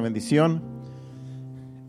[0.00, 0.62] bendición.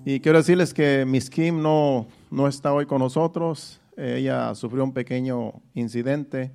[0.04, 3.80] Y quiero decirles que Miss Kim no, no está hoy con nosotros.
[3.96, 6.52] Ella sufrió un pequeño incidente.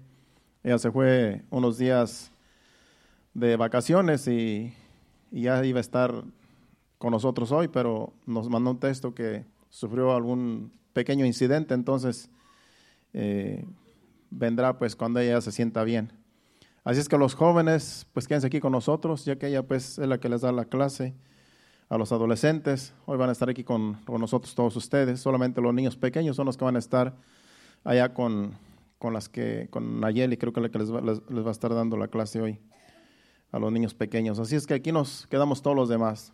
[0.65, 2.33] Ella se fue unos días
[3.35, 4.75] de vacaciones y,
[5.31, 6.25] ya iba a estar
[6.99, 12.31] con nosotros hoy, pero nos mandó un texto que sufrió algún pequeño incidente, entonces
[13.13, 13.65] eh,
[14.29, 16.11] vendrá pues cuando ella se sienta bien.
[16.83, 20.09] Así es que los jóvenes, pues quédense aquí con nosotros, ya que ella pues es
[20.09, 21.15] la que les da la clase
[21.89, 22.95] a los adolescentes.
[23.07, 25.21] Hoy van a estar aquí con, nosotros todos ustedes.
[25.21, 27.15] Solamente los niños pequeños son los que van a estar
[27.85, 28.53] allá con,
[28.99, 31.75] con las que, con Nayeli, creo que la que les va, les, va a estar
[31.75, 32.59] dando la clase hoy
[33.53, 34.39] a los niños pequeños.
[34.39, 36.33] Así es que aquí nos quedamos todos los demás.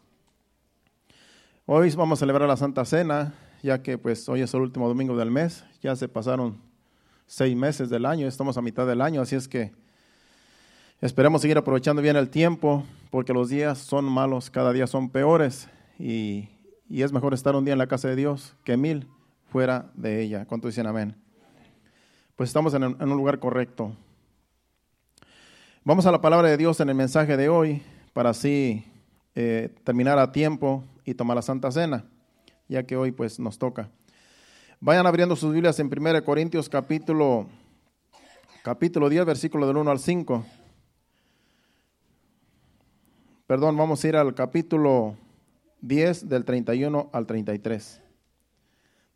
[1.67, 5.17] Hoy vamos a celebrar la Santa Cena, ya que pues hoy es el último domingo
[5.17, 5.65] del mes.
[5.83, 6.59] Ya se pasaron
[7.27, 9.73] seis meses del año, estamos a mitad del año, así es que
[11.01, 15.67] Esperemos seguir aprovechando bien el tiempo, porque los días son malos, cada día son peores,
[15.99, 16.51] y,
[16.91, 19.09] es mejor estar un día en la casa de Dios que mil
[19.47, 20.45] fuera de ella.
[20.45, 21.17] ¿Cuánto dicen amén?
[22.37, 23.97] Pues estamos en, un lugar correcto.
[25.85, 27.81] Vamos a la palabra de Dios en el mensaje de hoy,
[28.13, 28.85] para así
[29.35, 32.05] eh, terminar a tiempo y tomar la Santa Cena,
[32.69, 33.89] ya que hoy pues nos toca.
[34.81, 37.47] Vayan abriendo sus Biblias en 1 Corintios capítulo,
[38.63, 40.45] capítulo 10, versículo del 1 al 5
[43.51, 45.17] perdón, vamos a ir al capítulo
[45.81, 48.01] 10 del 31 al 33.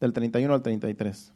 [0.00, 1.32] Del 31 al 33.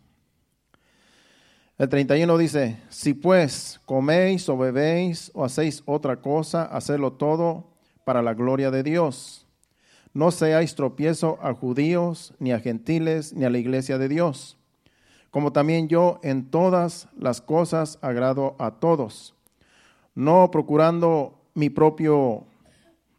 [1.78, 7.68] El 31 dice, si pues coméis o bebéis o hacéis otra cosa, hacedlo todo
[8.02, 9.46] para la gloria de Dios.
[10.12, 14.58] No seáis tropiezo a judíos, ni a gentiles, ni a la iglesia de Dios.
[15.30, 19.36] Como también yo en todas las cosas agrado a todos,
[20.16, 22.44] no procurando mi propio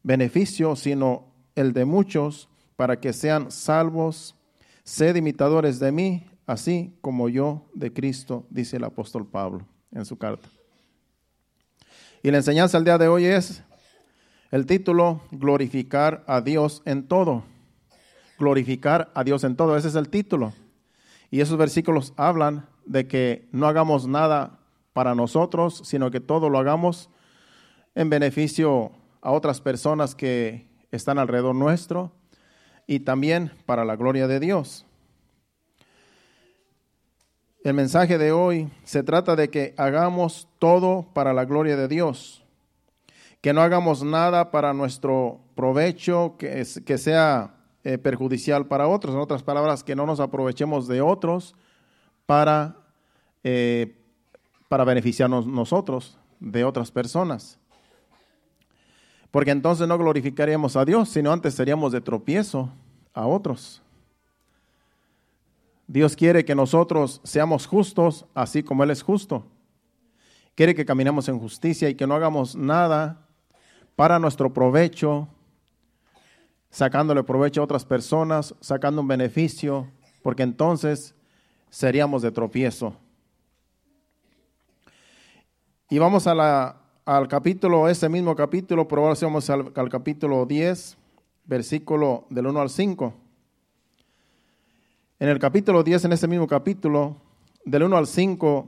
[0.04, 4.36] beneficio, sino el de muchos, para que sean salvos.
[4.84, 10.18] Sed imitadores de mí, así como yo de Cristo, dice el apóstol Pablo en su
[10.18, 10.50] carta.
[12.24, 13.64] Y la enseñanza al día de hoy es
[14.52, 17.44] el título, glorificar a Dios en todo.
[18.40, 20.54] Glorificar a Dios en todo, ese es el título.
[21.30, 24.60] Y esos versículos hablan de que no hagamos nada
[24.94, 27.10] para nosotros, sino que todo lo hagamos
[27.96, 32.12] en beneficio a otras personas que están alrededor nuestro
[32.88, 34.86] y también para la gloria de Dios.
[37.64, 42.44] El mensaje de hoy se trata de que hagamos todo para la gloria de Dios,
[43.42, 49.20] que no hagamos nada para nuestro provecho, que, que sea eh, perjudicial para otros, en
[49.20, 51.54] otras palabras, que no nos aprovechemos de otros
[52.26, 52.78] para,
[53.44, 53.98] eh,
[54.70, 57.60] para beneficiarnos nosotros de otras personas
[59.32, 62.70] porque entonces no glorificaríamos a Dios, sino antes seríamos de tropiezo
[63.14, 63.82] a otros.
[65.88, 69.46] Dios quiere que nosotros seamos justos, así como Él es justo.
[70.56, 73.26] Quiere que caminemos en justicia y que no hagamos nada
[73.96, 75.28] para nuestro provecho,
[76.70, 79.88] sacándole provecho a otras personas, sacando un beneficio,
[80.22, 81.16] porque entonces
[81.70, 82.96] seríamos de tropiezo.
[85.90, 86.79] Y vamos a la
[87.10, 90.96] al capítulo, ese mismo capítulo, pero ahora vamos al, al capítulo 10,
[91.44, 93.14] versículo del 1 al 5.
[95.18, 97.18] En el capítulo 10, en ese mismo capítulo,
[97.66, 98.68] del 1 al 5,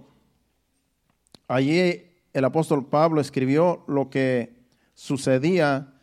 [1.48, 2.04] allí
[2.34, 4.56] el apóstol Pablo escribió lo que
[4.96, 5.94] sucedía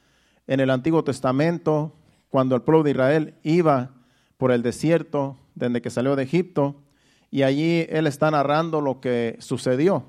[0.47, 1.93] en el Antiguo Testamento
[2.29, 3.91] cuando el pueblo de Israel iba
[4.37, 6.77] por el desierto desde que salió de Egipto
[7.33, 10.05] y allí él está narrando lo que sucedió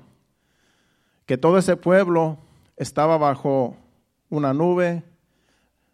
[1.30, 2.38] que todo ese pueblo
[2.76, 3.76] estaba bajo
[4.30, 5.04] una nube,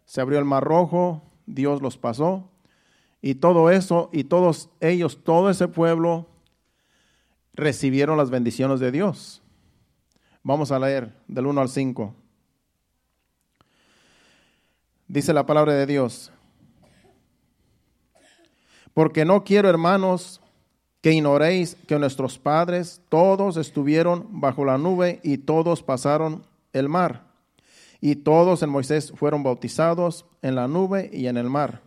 [0.03, 2.49] se abrió el mar rojo, Dios los pasó,
[3.21, 6.27] y todo eso, y todos ellos, todo ese pueblo,
[7.53, 9.43] recibieron las bendiciones de Dios.
[10.41, 12.15] Vamos a leer del 1 al 5.
[15.07, 16.31] Dice la palabra de Dios.
[18.95, 20.41] Porque no quiero, hermanos,
[21.07, 26.43] que ignoréis que nuestros padres todos estuvieron bajo la nube y todos pasaron
[26.73, 27.23] el mar.
[28.01, 31.81] Y todos en Moisés fueron bautizados en la nube y en el mar.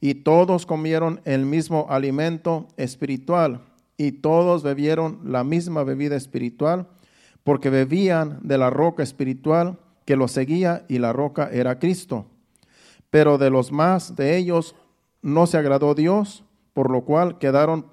[0.00, 3.62] Y todos comieron el mismo alimento espiritual
[3.96, 6.86] y todos bebieron la misma bebida espiritual
[7.42, 12.26] porque bebían de la roca espiritual que los seguía y la roca era Cristo.
[13.10, 14.76] Pero de los más de ellos
[15.20, 16.44] no se agradó Dios,
[16.74, 17.90] por lo cual quedaron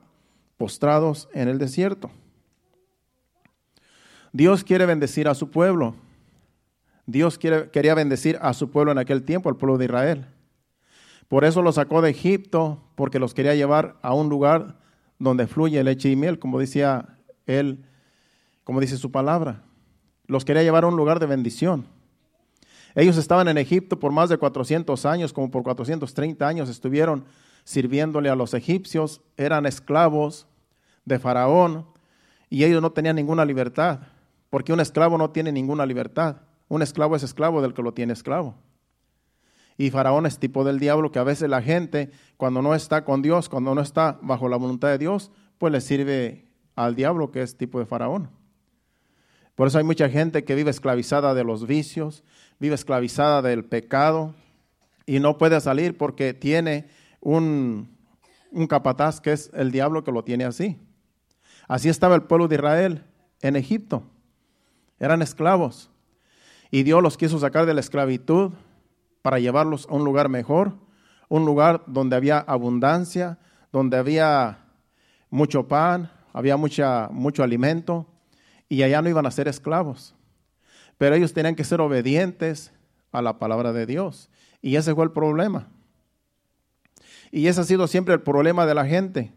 [0.59, 2.11] postrados en el desierto.
[4.33, 5.95] Dios quiere bendecir a su pueblo.
[7.05, 10.25] Dios quería bendecir a su pueblo en aquel tiempo, al pueblo de Israel.
[11.29, 14.75] Por eso los sacó de Egipto, porque los quería llevar a un lugar
[15.17, 17.85] donde fluye leche y miel, como decía él,
[18.65, 19.63] como dice su palabra.
[20.27, 21.87] Los quería llevar a un lugar de bendición.
[22.95, 27.23] Ellos estaban en Egipto por más de 400 años, como por 430 años estuvieron
[27.63, 30.47] sirviéndole a los egipcios, eran esclavos
[31.05, 31.85] de Faraón
[32.49, 33.99] y ellos no tenían ninguna libertad,
[34.49, 36.37] porque un esclavo no tiene ninguna libertad.
[36.67, 38.55] Un esclavo es esclavo del que lo tiene esclavo.
[39.77, 43.21] Y Faraón es tipo del diablo que a veces la gente, cuando no está con
[43.21, 46.45] Dios, cuando no está bajo la voluntad de Dios, pues le sirve
[46.75, 48.29] al diablo que es tipo de Faraón.
[49.55, 52.23] Por eso hay mucha gente que vive esclavizada de los vicios,
[52.59, 54.33] vive esclavizada del pecado
[55.05, 56.87] y no puede salir porque tiene
[57.21, 57.95] un,
[58.51, 60.77] un capataz que es el diablo que lo tiene así.
[61.67, 63.03] Así estaba el pueblo de Israel
[63.41, 64.03] en Egipto.
[64.99, 65.89] Eran esclavos.
[66.71, 68.51] Y Dios los quiso sacar de la esclavitud
[69.21, 70.73] para llevarlos a un lugar mejor,
[71.27, 73.39] un lugar donde había abundancia,
[73.71, 74.65] donde había
[75.29, 78.07] mucho pan, había mucha, mucho alimento,
[78.67, 80.15] y allá no iban a ser esclavos.
[80.97, 82.71] Pero ellos tenían que ser obedientes
[83.11, 84.29] a la palabra de Dios.
[84.61, 85.67] Y ese fue el problema.
[87.31, 89.31] Y ese ha sido siempre el problema de la gente.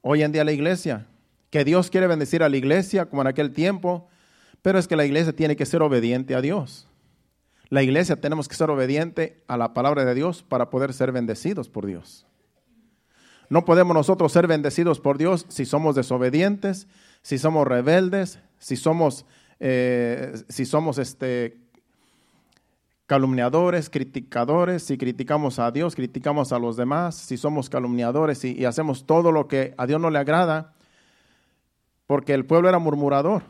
[0.00, 1.06] Hoy en día la iglesia,
[1.50, 4.08] que Dios quiere bendecir a la iglesia como en aquel tiempo,
[4.62, 6.88] pero es que la iglesia tiene que ser obediente a Dios.
[7.68, 11.68] La iglesia tenemos que ser obediente a la palabra de Dios para poder ser bendecidos
[11.68, 12.26] por Dios.
[13.48, 16.86] No podemos nosotros ser bendecidos por Dios si somos desobedientes,
[17.22, 19.24] si somos rebeldes, si somos,
[19.60, 21.61] eh, si somos este,
[23.06, 29.06] calumniadores, criticadores, si criticamos a Dios, criticamos a los demás, si somos calumniadores y, hacemos
[29.06, 30.74] todo lo que a Dios no le agrada,
[32.06, 33.42] porque el pueblo era murmurador,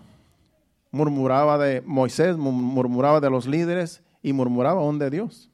[0.90, 5.50] murmuraba de Moisés, murmuraba de los líderes y murmuraba aún de Dios.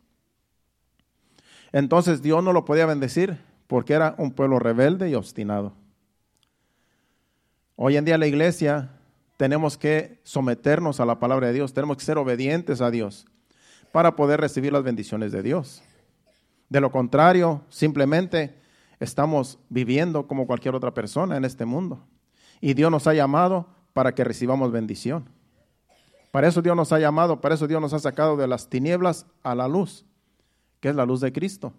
[1.73, 5.75] Entonces Dios no lo podía bendecir porque era un pueblo rebelde y obstinado.
[7.77, 8.91] Hoy en día la iglesia
[9.37, 13.27] tenemos que someternos a la palabra de Dios, tenemos que ser obedientes a Dios
[13.93, 15.83] para poder recibir las bendiciones de Dios.
[16.69, 18.55] De lo contrario, simplemente
[19.01, 22.05] estamos viviendo como cualquier otra persona en este mundo.
[22.61, 25.29] Y Dios nos ha llamado para que recibamos bendición.
[26.31, 29.27] Para eso Dios nos ha llamado, para eso Dios nos ha sacado de las tinieblas
[29.43, 30.05] a la luz,
[30.81, 31.73] que es la luz de Cristo.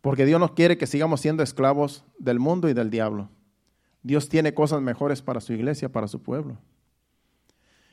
[0.00, 3.28] Porque Dios no quiere que sigamos siendo esclavos del mundo y del diablo.
[4.02, 6.56] Dios tiene cosas mejores para su iglesia, para su pueblo.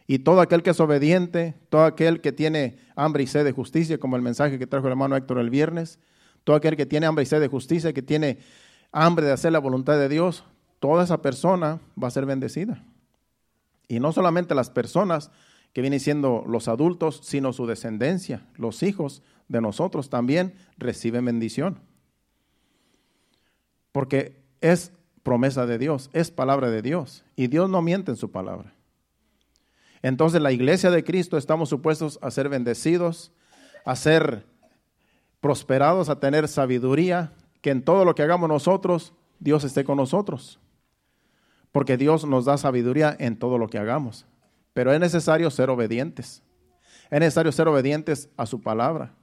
[0.07, 4.00] Y todo aquel que es obediente, todo aquel que tiene hambre y sed de justicia,
[4.00, 6.00] como el mensaje que trajo el hermano Héctor el viernes,
[6.45, 8.39] todo aquel que tiene hambre y sed de justicia, que tiene
[8.94, 10.45] hambre de hacer la voluntad de Dios,
[10.80, 12.86] toda esa persona va a ser bendecida.
[13.89, 15.30] Y no solamente las personas
[15.74, 21.81] que vienen siendo los adultos, sino su descendencia, los hijos de nosotros también reciben bendición.
[23.92, 24.94] Porque es
[25.24, 27.25] promesa de Dios, es palabra de Dios.
[27.36, 28.77] Y Dios no miente en su palabra.
[30.02, 33.32] Entonces la iglesia de Cristo estamos supuestos a ser bendecidos,
[33.86, 34.46] a ser
[35.40, 40.60] prosperados, a tener sabiduría, que en todo lo que hagamos nosotros, Dios esté con nosotros.
[41.72, 44.26] Porque Dios nos da sabiduría en todo lo que hagamos.
[44.74, 46.44] Pero es necesario ser obedientes.
[47.10, 49.14] Es necesario ser obedientes a su palabra,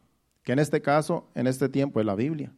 [0.42, 2.52] que en este caso, en este tiempo es la Biblia.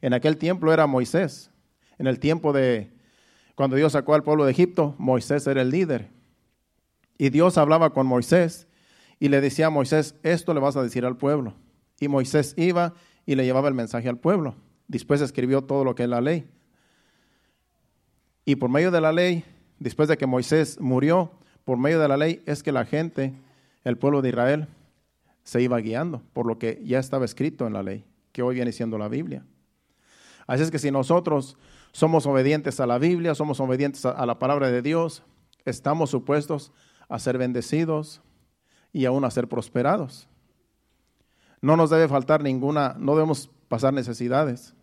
[0.00, 1.50] En aquel tiempo era Moisés.
[1.98, 2.92] En el tiempo de
[3.54, 6.10] cuando Dios sacó al pueblo de Egipto, Moisés era el líder.
[7.18, 8.68] Y Dios hablaba con Moisés
[9.18, 11.54] y le decía a Moisés, esto le vas a decir al pueblo.
[12.00, 12.94] Y Moisés iba
[13.26, 14.54] y le llevaba el mensaje al pueblo.
[14.86, 16.48] Después escribió todo lo que es la ley.
[18.44, 19.44] Y por medio de la ley,
[19.78, 21.32] después de que Moisés murió,
[21.64, 23.34] por medio de la ley es que la gente,
[23.84, 24.68] el pueblo de Israel,
[25.42, 28.72] se iba guiando por lo que ya estaba escrito en la ley, que hoy viene
[28.72, 29.44] siendo la Biblia.
[30.46, 31.58] Así es que si nosotros
[31.92, 35.22] somos obedientes a la Biblia, somos obedientes a la palabra de Dios,
[35.64, 36.72] estamos supuestos
[37.08, 38.20] a ser bendecidos
[38.92, 40.28] y aún a ser prosperados.
[41.60, 44.74] No nos debe faltar ninguna, no debemos pasar necesidades,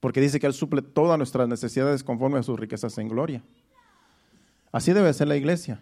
[0.00, 3.42] porque dice que Él suple todas nuestras necesidades conforme a sus riquezas en gloria.
[4.72, 5.80] Así debe ser la iglesia.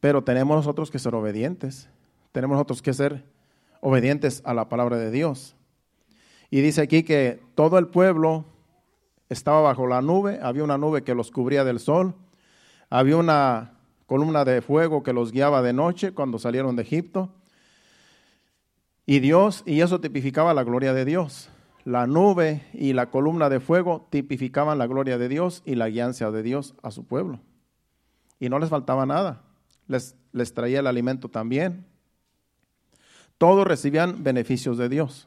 [0.00, 1.88] Pero tenemos nosotros que ser obedientes,
[2.32, 3.24] tenemos nosotros que ser
[3.80, 5.54] obedientes a la palabra de Dios.
[6.50, 8.44] Y dice aquí que todo el pueblo
[9.28, 12.14] estaba bajo la nube, había una nube que los cubría del sol,
[12.90, 13.71] había una
[14.12, 17.30] columna de fuego que los guiaba de noche cuando salieron de Egipto.
[19.06, 21.48] Y Dios, y eso tipificaba la gloria de Dios.
[21.86, 26.30] La nube y la columna de fuego tipificaban la gloria de Dios y la guianza
[26.30, 27.40] de Dios a su pueblo.
[28.38, 29.44] Y no les faltaba nada.
[29.86, 31.86] les, les traía el alimento también.
[33.38, 35.26] Todos recibían beneficios de Dios.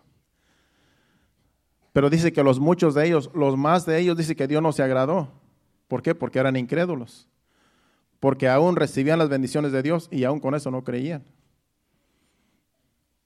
[1.92, 4.72] Pero dice que los muchos de ellos, los más de ellos, dice que Dios no
[4.74, 5.32] se agradó.
[5.88, 6.14] ¿Por qué?
[6.14, 7.28] Porque eran incrédulos.
[8.20, 11.24] Porque aún recibían las bendiciones de Dios y aún con eso no creían.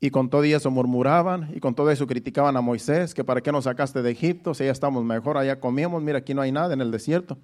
[0.02, 3.52] Y con todo eso murmuraban y con todo eso criticaban a Moisés, que para qué
[3.52, 6.74] nos sacaste de Egipto, si ya estamos mejor, allá comíamos, mira, aquí no hay nada
[6.74, 7.38] en el desierto.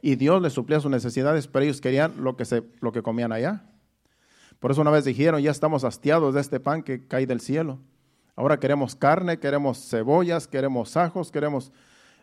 [0.00, 3.30] Y Dios les suplía sus necesidades, pero ellos querían lo que, se, lo que comían
[3.30, 3.66] allá.
[4.58, 7.78] Por eso una vez dijeron, ya estamos hastiados de este pan que cae del cielo.
[8.36, 11.72] Ahora queremos carne, queremos cebollas, queremos ajos, queremos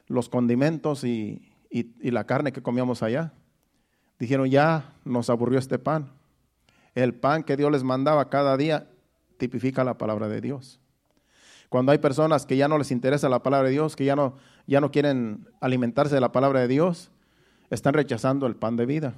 [0.08, 3.34] los condimentos y, y la carne que comíamos allá.
[4.20, 6.12] Dijeron, ya nos aburrió este pan.
[6.94, 8.88] El pan que Dios les mandaba cada día
[9.38, 10.80] tipifica la palabra de Dios.
[11.70, 14.36] Cuando hay personas que ya no les interesa la palabra de Dios, que ya no,
[14.68, 17.12] ya no quieren alimentarse de la palabra de Dios,
[17.70, 19.14] están rechazando el pan de vida.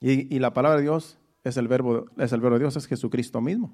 [0.00, 3.40] Y, la palabra de Dios es el, verbo, es el verbo de Dios, es Jesucristo
[3.40, 3.72] mismo.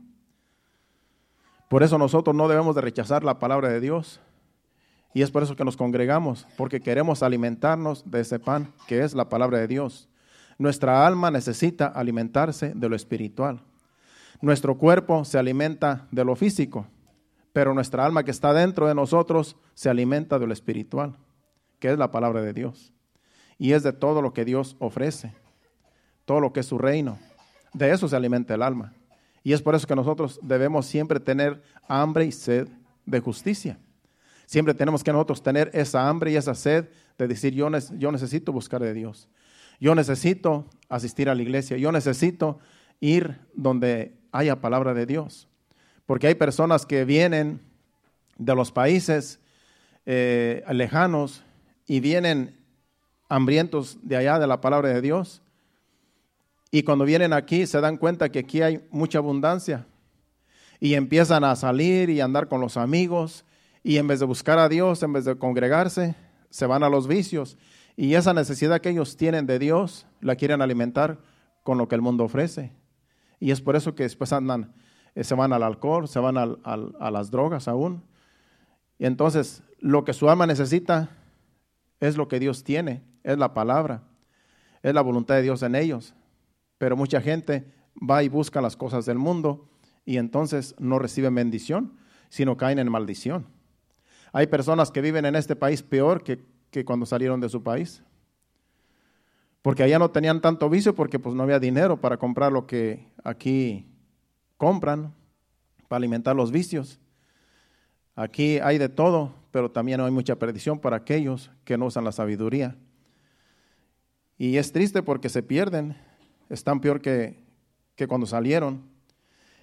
[1.68, 4.21] Por eso nosotros no debemos de rechazar la palabra de Dios.
[5.14, 9.14] Y es por eso que nos congregamos, porque queremos alimentarnos de ese pan que es
[9.14, 10.09] la palabra de Dios.
[10.59, 13.62] Nuestra alma necesita alimentarse de lo espiritual.
[14.40, 16.88] Nuestro cuerpo se alimenta de lo físico,
[17.52, 21.16] pero nuestra alma que está dentro de nosotros se alimenta de lo espiritual,
[21.78, 22.92] que es la palabra de Dios.
[23.56, 25.33] Y es de todo lo que Dios ofrece,
[26.25, 27.18] todo lo que es su reino.
[27.73, 28.92] De eso se alimenta el alma.
[29.44, 32.68] Y es por eso que nosotros debemos siempre tener hambre y sed
[33.06, 33.78] de justicia.
[34.46, 38.52] Siempre tenemos que nosotros tener esa hambre y esa sed de decir, yo, yo necesito
[38.52, 39.28] buscar de Dios.
[39.80, 41.76] Yo necesito asistir a la iglesia.
[41.76, 42.58] Yo necesito
[43.00, 45.48] ir donde haya palabra de Dios.
[46.06, 47.60] Porque hay personas que vienen
[48.36, 49.40] de los países
[50.06, 51.42] eh, lejanos
[51.86, 52.56] y vienen
[53.28, 55.42] hambrientos de allá de la palabra de Dios.
[56.70, 59.86] Y cuando vienen aquí se dan cuenta que aquí hay mucha abundancia.
[60.80, 63.44] Y empiezan a salir y andar con los amigos.
[63.85, 66.17] Y en vez de buscar a Dios, en vez de congregarse,
[66.49, 67.59] se van a los vicios.
[67.97, 71.19] Y esa necesidad que ellos tienen de Dios la quieren alimentar
[71.62, 72.73] con lo que el mundo ofrece.
[73.38, 74.73] Y es por eso que después andan,
[75.14, 78.03] eh, se van al alcohol, se van a las drogas aún.
[78.99, 81.11] Y entonces lo que su alma necesita
[82.00, 84.03] es lo que Dios tiene, es la palabra,
[84.83, 86.14] es la voluntad de Dios en ellos.
[86.79, 89.69] Pero mucha gente va y busca las cosas del mundo
[90.07, 91.99] y entonces no reciben bendición,
[92.31, 93.53] sino caen en maldición.
[94.35, 98.03] Hay personas que viven en este país peor que, que cuando salieron de su país
[99.64, 103.09] porque allá no tenían tanto vicio porque pues no había dinero para comprar lo que
[103.25, 103.87] aquí
[104.59, 105.14] compran,
[105.88, 107.00] para alimentar los vicios.
[108.14, 112.12] Aquí hay de todo, pero también hay mucha perdición para aquellos que no usan la
[112.12, 112.76] sabiduría.
[114.37, 115.97] Y es triste porque se pierden,
[116.50, 117.43] están peor que,
[117.97, 118.83] que cuando salieron.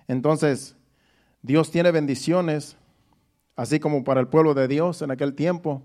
[0.08, 0.75] Entonces,
[1.44, 2.75] Dios tiene bendiciones,
[3.55, 5.84] así como para el pueblo de Dios en aquel tiempo,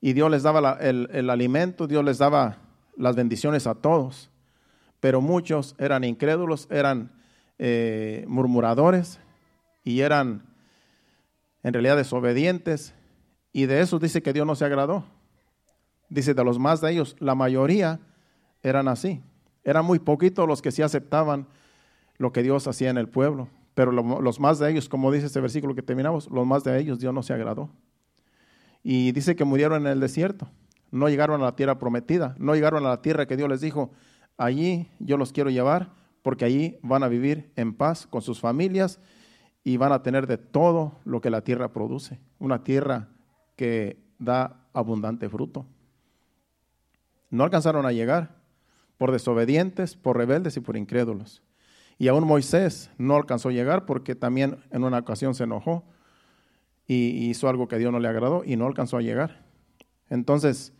[0.00, 2.58] y Dios les daba el, alimento, Dios les daba
[2.96, 4.30] las bendiciones a todos,
[4.98, 7.12] pero muchos eran incrédulos, eran
[7.58, 9.20] eh, murmuradores
[9.84, 10.42] y eran
[11.62, 12.94] en realidad desobedientes
[13.52, 15.04] y de eso dice que Dios no se agradó.
[16.08, 18.00] Dice de los más de ellos, la mayoría
[18.62, 19.22] eran así.
[19.64, 21.46] Eran muy poquitos los que sí aceptaban
[22.16, 23.48] lo que Dios hacía en el pueblo,
[23.80, 26.98] pero los más de ellos, como dice este versículo que terminamos, los más de ellos
[26.98, 27.70] Dios no se agradó.
[28.82, 30.50] Y dice que murieron en el desierto
[30.90, 33.90] no llegaron a la tierra prometida, no llegaron a la tierra que Dios les dijo,
[34.36, 35.90] allí yo los quiero llevar
[36.22, 39.00] porque allí van a vivir en paz con sus familias
[39.62, 43.08] y van a tener de todo lo que la tierra produce, una tierra
[43.56, 45.66] que da abundante fruto.
[47.30, 48.36] No alcanzaron a llegar
[48.98, 51.42] por desobedientes, por rebeldes y por incrédulos.
[52.00, 55.84] Y aún Moisés no alcanzó a llegar porque también en una ocasión se enojó
[56.88, 59.44] y hizo algo que a Dios no le agradó y no alcanzó a llegar.
[60.08, 60.72] Entonces,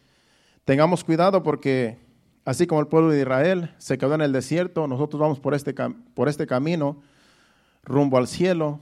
[0.71, 1.99] Tengamos cuidado porque
[2.45, 5.75] así como el pueblo de Israel se quedó en el desierto, nosotros vamos por este,
[6.15, 7.03] por este camino
[7.83, 8.81] rumbo al cielo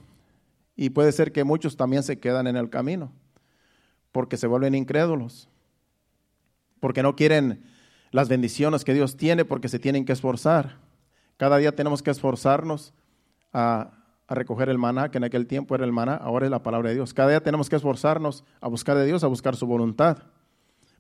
[0.76, 3.10] y puede ser que muchos también se quedan en el camino
[4.12, 5.48] porque se vuelven incrédulos,
[6.78, 7.64] porque no quieren
[8.10, 10.76] las bendiciones que Dios tiene, porque se tienen que esforzar.
[11.38, 12.92] Cada día tenemos que esforzarnos
[13.54, 13.92] a,
[14.26, 16.90] a, recoger el maná, que en aquel tiempo era el maná, ahora es la palabra
[16.90, 17.14] de Dios.
[17.14, 20.18] Cada día tenemos que esforzarnos a buscar de Dios, a buscar su voluntad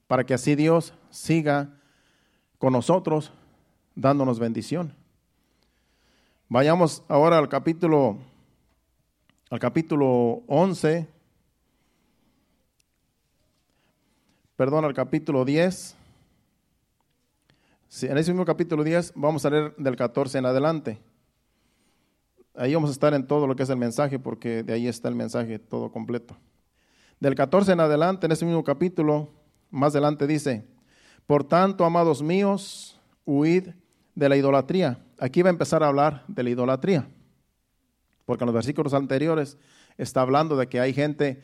[0.06, 1.68] para que así Dios siga
[2.56, 3.30] con nosotros
[3.94, 4.94] dándonos bendición.
[6.48, 8.16] Vayamos ahora al capítulo
[9.50, 11.08] al capítulo 11.
[14.56, 15.97] Perdón, al capítulo 10.
[18.02, 20.98] En ese mismo capítulo 10 vamos a leer del 14 en adelante.
[22.54, 25.08] Ahí vamos a estar en todo lo que es el mensaje, porque de ahí está
[25.08, 26.36] el mensaje todo completo.
[27.20, 29.30] Del 14 en adelante, en ese mismo capítulo,
[29.70, 30.66] más adelante dice,
[31.26, 33.68] por tanto, amados míos, huid
[34.14, 34.98] de la idolatría.
[35.18, 37.08] Aquí va a empezar a hablar de la idolatría,
[38.24, 39.56] porque en los versículos anteriores
[39.96, 41.42] está hablando de que hay gente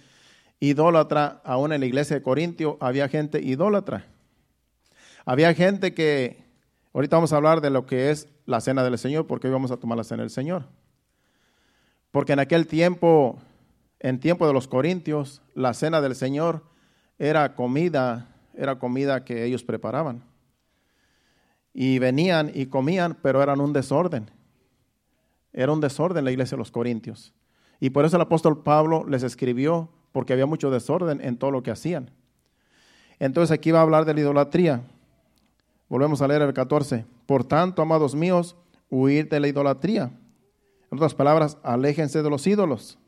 [0.61, 4.14] idólatra, aún en la iglesia de Corintio había gente idólatra.
[5.27, 6.45] Había gente que,
[6.93, 9.71] ahorita vamos a hablar de lo que es la cena del Señor, porque hoy vamos
[9.71, 10.65] a tomar la cena del Señor.
[12.11, 13.39] Porque en aquel tiempo,
[14.01, 16.63] en tiempo de los corintios, la cena del Señor
[17.19, 20.23] era comida, era comida que ellos preparaban.
[21.73, 24.31] Y venían y comían, pero eran un desorden.
[25.53, 27.33] Era un desorden la iglesia de los corintios.
[27.81, 31.63] Y por eso el apóstol Pablo les escribió, porque había mucho desorden en todo lo
[31.63, 32.11] que hacían.
[33.19, 34.83] Entonces aquí va a hablar de la idolatría.
[35.95, 37.07] Volvemos a leer el 14.
[37.25, 38.57] Por tanto, amados míos,
[38.91, 40.11] huir de la idolatría.
[40.91, 42.99] En otras palabras, aléjense de los ídolos.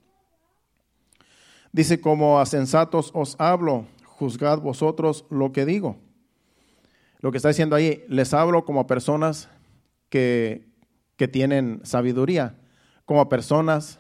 [1.73, 5.97] Dice, como a sensatos os hablo, juzgad vosotros lo que digo.
[7.19, 9.49] Lo que está diciendo ahí, les hablo como a personas
[10.09, 10.69] que,
[11.17, 12.55] que tienen sabiduría,
[13.05, 13.99] como a personas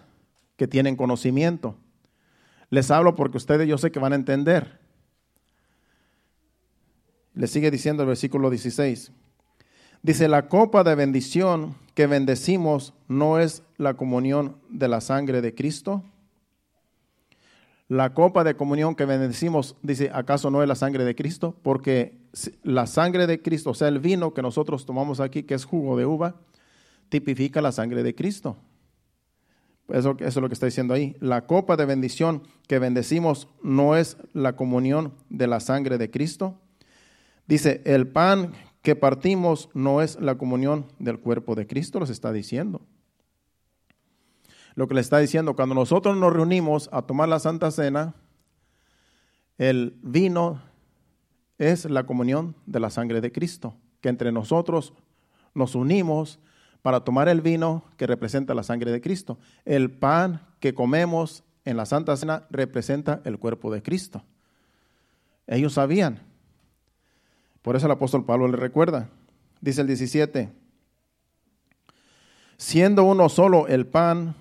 [0.55, 1.75] que tienen conocimiento.
[2.71, 4.78] Les hablo porque ustedes yo sé que van a entender.
[7.37, 9.12] Le sigue diciendo el versículo 16.
[10.02, 15.55] Dice, la copa de bendición que bendecimos no es la comunión de la sangre de
[15.55, 16.02] Cristo.
[17.88, 21.55] La copa de comunión que bendecimos, dice, ¿acaso no es la sangre de Cristo?
[21.62, 22.16] Porque
[22.62, 25.97] la sangre de Cristo, o sea, el vino que nosotros tomamos aquí, que es jugo
[25.99, 26.37] de uva,
[27.11, 28.57] tipifica la sangre de Cristo.
[29.88, 31.16] Eso, eso, es lo que está diciendo ahí.
[31.21, 36.59] La copa de bendición que bendecimos no es la comunión de la sangre de Cristo.
[37.47, 42.33] Dice, el pan que partimos no es la comunión del cuerpo de Cristo, los está
[42.33, 42.83] diciendo.
[44.75, 48.15] Lo que le está diciendo, cuando nosotros nos reunimos a tomar la Santa Cena,
[49.59, 50.61] el vino
[51.59, 54.93] es la comunión de la sangre de Cristo, que entre nosotros
[55.54, 56.39] nos unimos
[56.82, 59.39] para tomar el vino que representa la sangre de Cristo.
[59.65, 64.23] El pan que comemos en la Santa Cena representa el cuerpo de Cristo.
[65.47, 66.25] Ellos sabían.
[67.67, 69.11] Por eso el apóstol Pablo le recuerda.
[69.61, 70.52] Dice el 17,
[72.57, 74.37] siendo uno solo el pan,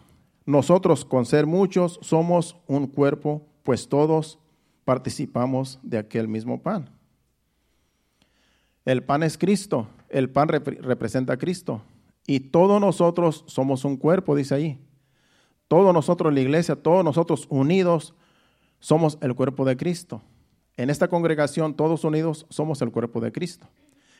[0.45, 4.37] nosotros con ser muchos somos un cuerpo, pues todos
[4.83, 6.91] participamos de aquel mismo pan.
[8.85, 11.81] El pan es Cristo, el pan representa a Cristo
[12.27, 14.79] y todos nosotros somos un cuerpo, dice ahí.
[15.67, 18.13] Todos nosotros, la iglesia, todos nosotros unidos
[18.79, 20.21] somos el cuerpo de Cristo.
[20.77, 23.67] En esta congregación, todos unidos, somos el cuerpo de Cristo.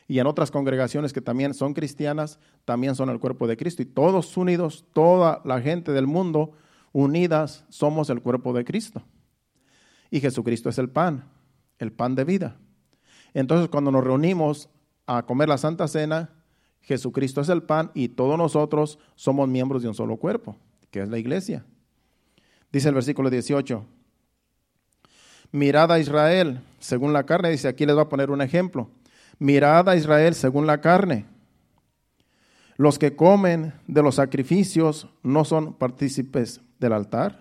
[0.08, 3.82] Y en otras congregaciones que también son cristianas, también son el cuerpo de Cristo.
[3.82, 6.52] Y todos unidos, toda la gente del mundo,
[6.92, 9.02] unidas, somos el cuerpo de Cristo.
[10.10, 11.24] Y Jesucristo es el pan,
[11.78, 12.56] el pan de vida.
[13.34, 14.70] Entonces, cuando nos reunimos
[15.06, 16.30] a comer la Santa Cena,
[16.80, 20.56] Jesucristo es el pan y todos nosotros somos miembros de un solo cuerpo,
[20.90, 21.66] que es la iglesia.
[22.70, 23.84] Dice el versículo 18,
[25.52, 28.90] mirad a Israel según la carne, dice aquí les va a poner un ejemplo,
[29.38, 31.26] mirad a Israel según la carne.
[32.76, 37.40] Los que comen de los sacrificios no son partícipes del altar.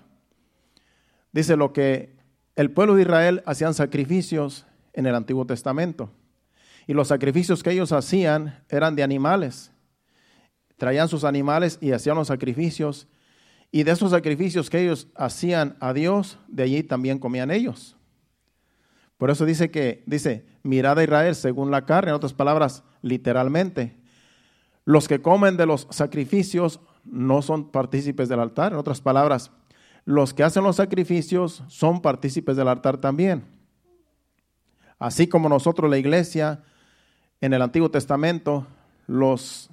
[1.33, 2.15] Dice lo que
[2.55, 6.09] el pueblo de Israel hacían sacrificios en el Antiguo Testamento.
[6.87, 9.71] Y los sacrificios que ellos hacían eran de animales.
[10.77, 13.07] Traían sus animales y hacían los sacrificios.
[13.71, 17.95] Y de esos sacrificios que ellos hacían a Dios, de allí también comían ellos.
[19.17, 23.95] Por eso dice que, dice, mirad a Israel según la carne, en otras palabras, literalmente.
[24.83, 29.51] Los que comen de los sacrificios no son partícipes del altar, en otras palabras,
[30.05, 33.43] los que hacen los sacrificios son partícipes del altar también.
[34.99, 36.63] Así como nosotros, la iglesia,
[37.41, 38.67] en el Antiguo Testamento,
[39.07, 39.69] los,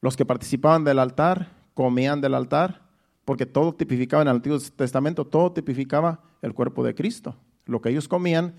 [0.00, 2.82] los que participaban del altar comían del altar,
[3.24, 7.36] porque todo tipificaba en el Antiguo Testamento, todo tipificaba el cuerpo de Cristo.
[7.64, 8.54] Lo que ellos comían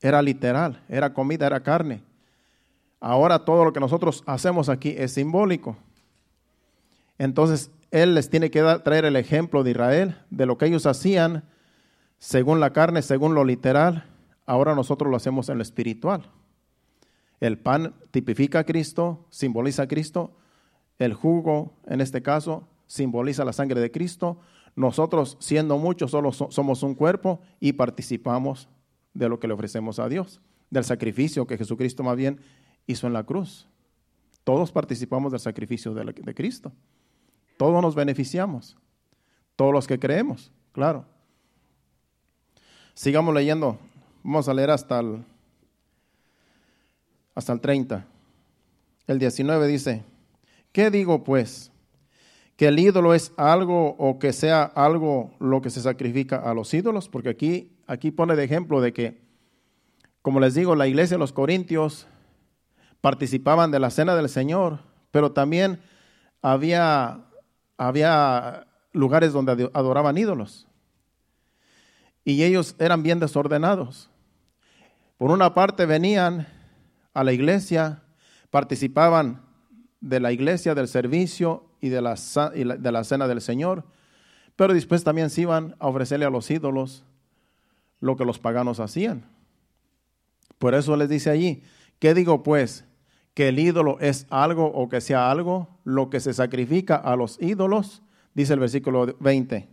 [0.00, 2.02] era literal, era comida, era carne.
[3.00, 5.76] Ahora todo lo que nosotros hacemos aquí es simbólico.
[7.16, 11.44] Entonces, Él les tiene que traer el ejemplo de Israel, de lo que ellos hacían
[12.18, 14.04] según la carne, según lo literal.
[14.46, 16.30] Ahora nosotros lo hacemos en lo espiritual.
[17.40, 20.36] El pan tipifica a Cristo, simboliza a Cristo.
[20.98, 24.40] El jugo, en este caso, simboliza la sangre de Cristo.
[24.74, 28.68] Nosotros, siendo muchos, solo somos un cuerpo y participamos
[29.14, 32.40] de lo que le ofrecemos a Dios, del sacrificio que Jesucristo más bien
[32.86, 33.68] hizo en la cruz.
[34.42, 36.72] Todos participamos del sacrificio de, de Cristo.
[37.56, 38.76] Todos nos beneficiamos.
[39.54, 41.04] Todos los que creemos, claro.
[42.94, 43.78] Sigamos leyendo.
[44.22, 45.24] Vamos a leer hasta el,
[47.34, 48.06] hasta el 30.
[49.06, 50.04] El 19 dice,
[50.72, 51.72] ¿qué digo pues?
[52.58, 56.74] ¿Que el ídolo es algo o que sea algo lo que se sacrifica a los
[56.74, 57.08] ídolos?
[57.08, 59.22] Porque aquí, aquí pone de ejemplo de que,
[60.22, 62.08] como les digo, la iglesia de los Corintios
[63.00, 64.80] participaban de la cena del Señor,
[65.12, 65.78] pero también
[66.42, 67.26] había,
[67.76, 70.66] había lugares donde adoraban ídolos.
[72.24, 74.10] Y ellos eran bien desordenados.
[75.16, 76.48] Por una parte venían
[77.14, 78.02] a la iglesia,
[78.50, 79.42] participaban
[80.00, 83.84] de la iglesia, del servicio y de la, de la cena del Señor,
[84.56, 87.04] pero después también se iban a ofrecerle a los ídolos
[88.00, 89.24] lo que los paganos hacían.
[90.58, 91.62] Por eso les dice allí,
[91.98, 92.84] ¿qué digo pues?
[93.34, 97.40] Que el ídolo es algo o que sea algo, lo que se sacrifica a los
[97.40, 98.02] ídolos,
[98.34, 99.68] dice el versículo 20.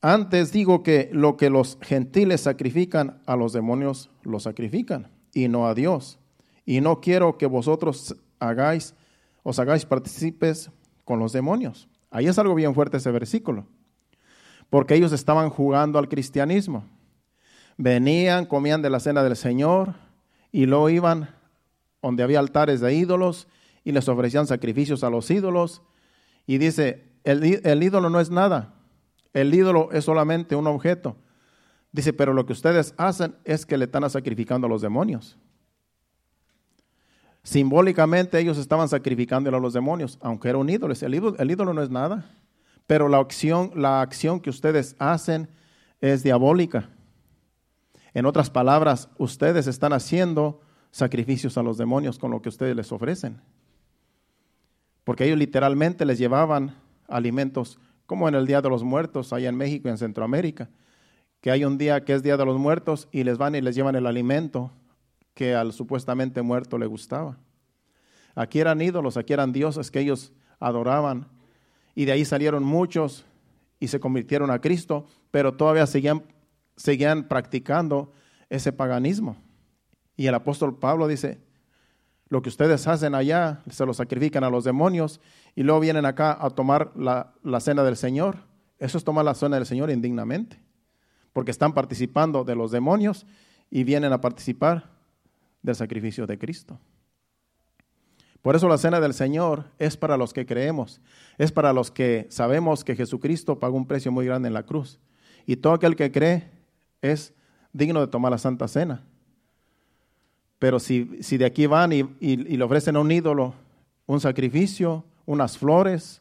[0.00, 5.68] Antes digo que lo que los gentiles sacrifican a los demonios, lo sacrifican y no
[5.68, 6.18] a Dios.
[6.66, 8.96] Y no quiero que vosotros hagáis,
[9.42, 10.70] os hagáis partícipes
[11.04, 11.88] con los demonios.
[12.10, 13.66] Ahí es algo bien fuerte ese versículo.
[14.70, 16.84] Porque ellos estaban jugando al cristianismo.
[17.76, 19.94] Venían, comían de la cena del Señor
[20.50, 21.30] y luego iban
[22.00, 23.48] donde había altares de ídolos
[23.84, 25.82] y les ofrecían sacrificios a los ídolos.
[26.46, 28.74] Y dice, el, el ídolo no es nada.
[29.32, 31.16] El ídolo es solamente un objeto.
[31.92, 35.38] Dice, pero lo que ustedes hacen es que le están sacrificando a los demonios.
[37.42, 40.94] Simbólicamente ellos estaban sacrificándole a los demonios, aunque era un ídolo.
[41.38, 42.30] el ídolo no es nada,
[42.86, 45.48] pero la acción, la acción que ustedes hacen
[46.00, 46.88] es diabólica.
[48.14, 52.92] En otras palabras, ustedes están haciendo sacrificios a los demonios con lo que ustedes les
[52.92, 53.40] ofrecen.
[55.04, 56.76] Porque ellos literalmente les llevaban
[57.08, 60.70] alimentos, como en el Día de los Muertos, allá en México y en Centroamérica,
[61.40, 63.74] que hay un día que es Día de los Muertos y les van y les
[63.74, 64.70] llevan el alimento
[65.34, 67.38] que al supuestamente muerto le gustaba.
[68.34, 71.28] Aquí eran ídolos, aquí eran dioses que ellos adoraban.
[71.94, 73.24] Y de ahí salieron muchos
[73.78, 76.22] y se convirtieron a Cristo, pero todavía seguían,
[76.76, 78.12] seguían practicando
[78.48, 79.36] ese paganismo.
[80.16, 81.40] Y el apóstol Pablo dice,
[82.28, 85.20] lo que ustedes hacen allá, se lo sacrifican a los demonios
[85.54, 88.38] y luego vienen acá a tomar la, la cena del Señor.
[88.78, 90.58] Eso es tomar la cena del Señor indignamente,
[91.32, 93.26] porque están participando de los demonios
[93.70, 94.90] y vienen a participar
[95.62, 96.78] del sacrificio de Cristo.
[98.42, 101.00] Por eso la cena del Señor es para los que creemos,
[101.38, 104.98] es para los que sabemos que Jesucristo pagó un precio muy grande en la cruz.
[105.46, 106.50] Y todo aquel que cree
[107.00, 107.32] es
[107.72, 109.04] digno de tomar la Santa Cena.
[110.58, 112.02] Pero si, si de aquí van y,
[112.36, 113.54] le ofrecen a un ídolo
[114.06, 116.20] un sacrificio, unas flores,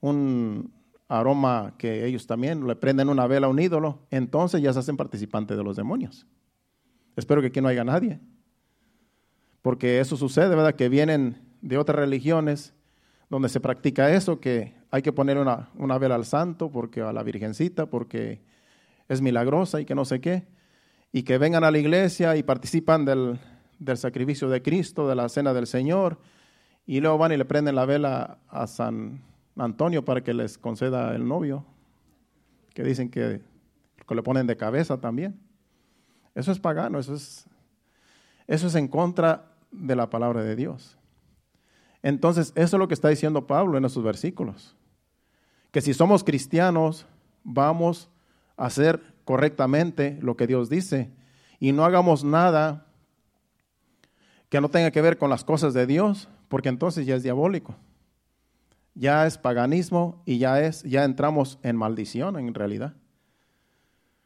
[0.00, 0.70] un
[1.08, 4.98] aroma que ellos también le prenden una vela a un ídolo, entonces ya se hacen
[4.98, 6.26] participantes de los demonios.
[7.16, 8.20] Espero que aquí no haya nadie
[9.62, 10.74] porque eso sucede, ¿verdad?
[10.74, 12.74] Que vienen de otras religiones
[13.28, 17.12] donde se practica eso, que hay que poner una, una vela al santo, porque a
[17.12, 18.40] la virgencita, porque
[19.08, 20.46] es milagrosa y que no sé qué,
[21.12, 23.38] y que vengan a la iglesia y participan del,
[23.78, 26.18] del sacrificio de Cristo, de la cena del Señor,
[26.86, 29.22] y luego van y le prenden la vela a San
[29.56, 31.66] Antonio para que les conceda el novio,
[32.74, 33.42] que dicen que,
[34.06, 35.38] que le ponen de cabeza también.
[36.34, 37.47] Eso es pagano, eso es
[38.48, 40.96] eso es en contra de la palabra de Dios.
[42.02, 44.74] Entonces, eso es lo que está diciendo Pablo en esos versículos.
[45.70, 47.06] Que si somos cristianos,
[47.44, 48.08] vamos
[48.56, 51.10] a hacer correctamente lo que Dios dice
[51.60, 52.86] y no hagamos nada
[54.48, 57.74] que no tenga que ver con las cosas de Dios, porque entonces ya es diabólico.
[58.94, 62.94] Ya es paganismo y ya es ya entramos en maldición en realidad.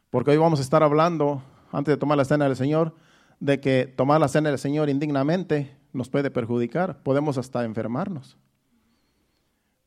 [0.09, 2.95] Porque hoy vamos a estar hablando antes de tomar la cena del Señor
[3.43, 8.37] de que tomar la cena del Señor indignamente nos puede perjudicar, podemos hasta enfermarnos.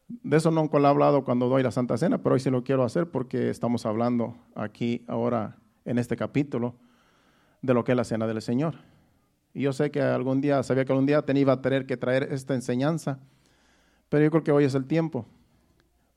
[0.09, 2.65] De eso nunca lo he hablado cuando doy la Santa Cena, pero hoy sí lo
[2.65, 6.75] quiero hacer porque estamos hablando aquí ahora en este capítulo
[7.63, 8.75] de lo que es la Cena del Señor.
[9.55, 12.25] Y yo sé que algún día, sabía que algún día tenía a tener que traer
[12.35, 13.21] esta enseñanza,
[14.11, 15.25] pero yo creo que hoy es el tiempo.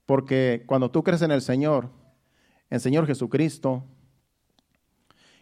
[0.06, 1.88] Porque cuando tú crees en el Señor,
[2.70, 3.86] en Señor Jesucristo,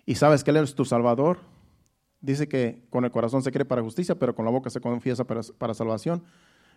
[0.05, 1.39] y sabes que Él es tu Salvador,
[2.21, 5.25] dice que con el corazón se cree para justicia, pero con la boca se confiesa
[5.25, 6.23] para, salvación.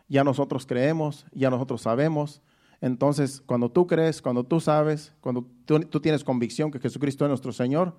[0.08, 2.42] Ya nosotros creemos, ya nosotros sabemos.
[2.80, 7.52] Entonces, cuando tú crees, cuando tú sabes, cuando tú, tienes convicción que Jesucristo es nuestro
[7.52, 7.96] Señor,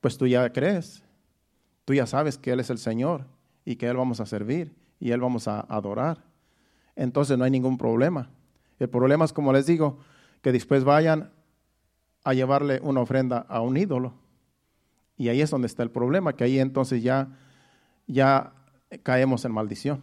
[0.00, 1.02] pues tú ya crees.
[1.84, 3.26] Tú ya sabes que Él es el Señor
[3.64, 6.24] y que Él vamos a servir y Él vamos a adorar.
[6.94, 8.30] Entonces no hay ningún problema.
[8.78, 9.98] El problema es, como les digo,
[10.42, 11.32] que después vayan
[12.24, 14.14] a llevarle una ofrenda a un ídolo.
[15.20, 17.28] Y ahí es donde está el problema, que ahí entonces ya,
[18.06, 18.54] ya
[19.02, 20.00] caemos en maldición.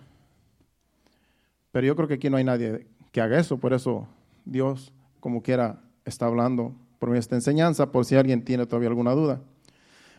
[1.72, 4.08] Pero yo creo que aquí no hay nadie que haga eso, por eso
[4.46, 9.42] Dios, como quiera, está hablando por esta enseñanza, por si alguien tiene todavía alguna duda.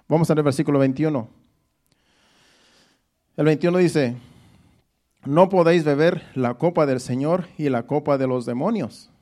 [0.09, 1.29] Vamos al versículo 21.
[3.37, 4.17] El 21 dice,
[5.25, 9.13] no podéis beber la copa del Señor y la copa de los demonios.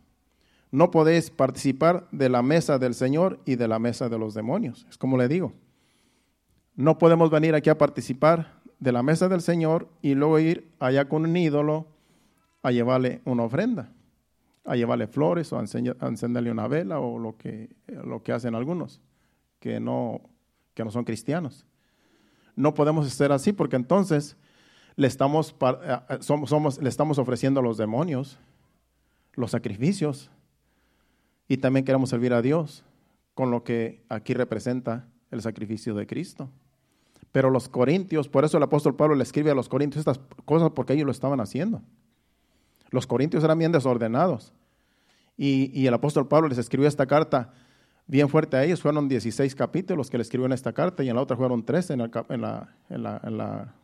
[0.71, 4.87] No podéis participar de la mesa del Señor y de la mesa de los demonios.
[4.89, 5.53] Es como le digo.
[6.77, 11.09] No podemos venir aquí a participar de la mesa del Señor y luego ir allá
[11.09, 11.87] con un ídolo
[12.63, 13.93] a llevarle una ofrenda,
[14.65, 19.01] a llevarle flores o a, encenderle una vela o lo que, lo que hacen algunos
[19.59, 20.21] que no,
[20.75, 21.65] que no son cristianos.
[22.55, 24.37] No podemos ser así porque entonces
[24.97, 28.39] le estamos, eh, eh, somos, le estamos ofreciendo a los demonios
[29.33, 30.31] los sacrificios
[31.49, 32.85] y también queremos servir a Dios
[33.35, 36.51] con lo que aquí representa el sacrificio de Cristo.
[37.33, 40.71] Pero los corintios, por eso el apóstol Pablo le escribe a los corintios estas cosas
[40.71, 41.83] porque ellos lo estaban haciendo.
[42.91, 44.53] Los corintios eran bien desordenados.
[45.37, 47.53] Y, el apóstol Pablo les escribió esta carta
[48.07, 48.81] bien fuerte a ellos.
[48.81, 51.93] Fueron 16 capítulos que le escribió en esta carta y en la otra fueron 13
[51.93, 53.75] en, la, en, la,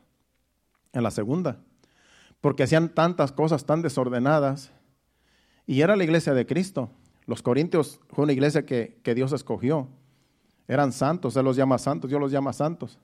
[0.92, 1.58] en la segunda.
[2.40, 4.72] Porque hacían tantas cosas tan desordenadas.
[5.66, 6.90] Y era la iglesia de Cristo.
[7.26, 9.88] Los corintios fue una iglesia que, que Dios escogió.
[10.66, 12.98] Eran santos, Él los llama santos, Dios los llama santos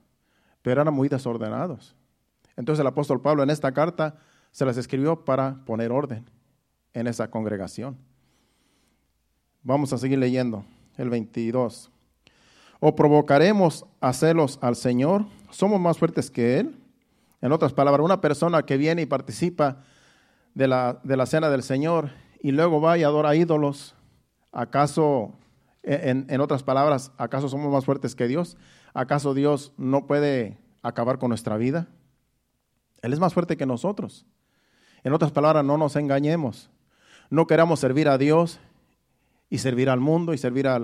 [0.68, 1.96] pero eran muy desordenados.
[2.54, 4.16] Entonces el apóstol Pablo en esta carta
[4.50, 6.28] se las escribió para poner orden
[6.92, 7.96] en esa congregación.
[9.62, 10.66] Vamos a seguir leyendo
[10.98, 11.90] el 22.
[12.80, 16.76] O provocaremos a celos al Señor, somos más fuertes que Él.
[17.40, 19.78] En otras palabras, una persona que viene y participa
[20.52, 22.10] de la, de la cena del Señor
[22.42, 23.94] y luego va y adora ídolos,
[24.52, 25.32] ¿acaso,
[25.82, 28.58] en, en otras palabras, acaso somos más fuertes que Dios?
[28.94, 31.88] ¿Acaso Dios no puede acabar con nuestra vida?
[33.02, 34.26] Él es más fuerte que nosotros.
[35.04, 36.70] En otras palabras, no nos engañemos.
[37.30, 38.58] No queramos servir a Dios
[39.50, 40.80] y servir al mundo y servir a,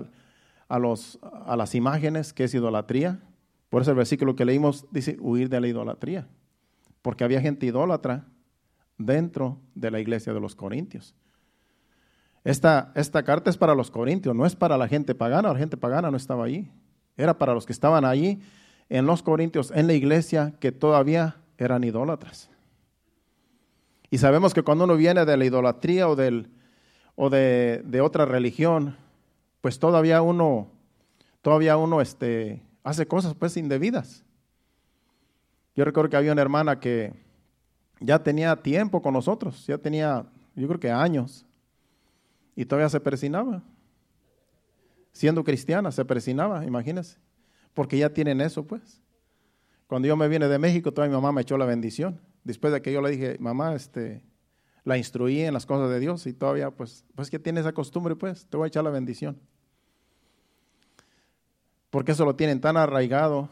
[0.78, 3.20] los, a las imágenes, que es idolatría.
[3.70, 6.28] Por eso el versículo que leímos dice huir de la idolatría.
[7.02, 8.26] Porque había gente idólatra
[8.98, 11.14] dentro de la iglesia de los corintios.
[12.44, 15.52] Esta, esta carta es para los corintios, no es para la gente pagana.
[15.52, 16.70] La gente pagana no estaba allí.
[17.16, 18.40] Era para los que estaban allí
[18.88, 22.50] en los Corintios, en la iglesia, que todavía eran idólatras.
[24.11, 26.48] Y sabemos que cuando uno viene de la idolatría o, del,
[27.16, 28.96] o de, de, otra religión,
[29.61, 30.68] pues todavía uno,
[31.42, 34.24] todavía uno este, hace cosas pues indebidas.
[35.74, 37.12] Yo recuerdo que había una hermana que
[38.00, 41.44] ya tenía tiempo con nosotros, ya tenía, yo creo que años,
[42.55, 43.62] y todavía se persinaba
[45.14, 47.18] siendo cristiana, se persinaba, imagínense,
[47.72, 49.00] porque ya tienen eso, pues.
[49.87, 52.20] Cuando yo me vine de México, toda mi mamá me echó la bendición.
[52.42, 54.22] Después de que yo le dije, mamá, este,
[54.83, 58.16] la instruí en las cosas de Dios y todavía, pues, pues que tiene esa costumbre,
[58.16, 59.38] pues, te voy a echar la bendición.
[61.90, 63.48] Porque eso lo tienen tan arraigado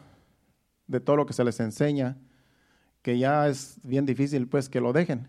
[0.87, 2.17] de todo lo que se les enseña,
[3.01, 5.27] que ya es bien difícil, pues, que lo dejen.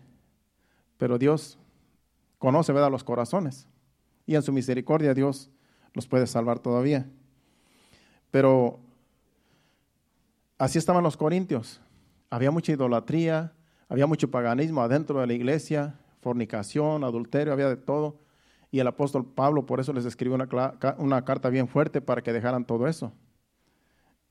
[0.97, 1.57] Pero Dios
[2.39, 3.67] conoce, ¿verdad?, los corazones.
[4.25, 5.49] Y en su misericordia Dios
[5.95, 7.07] los puede salvar todavía.
[8.29, 8.79] Pero
[10.59, 11.81] así estaban los corintios.
[12.29, 13.53] Había mucha idolatría,
[13.89, 18.19] había mucho paganismo adentro de la iglesia, fornicación, adulterio, había de todo.
[18.71, 20.49] Y el apóstol Pablo por eso les escribió una,
[20.97, 23.13] una carta bien fuerte para que dejaran todo eso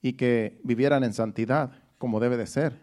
[0.02, 2.78] y que vivieran en santidad como debe de ser.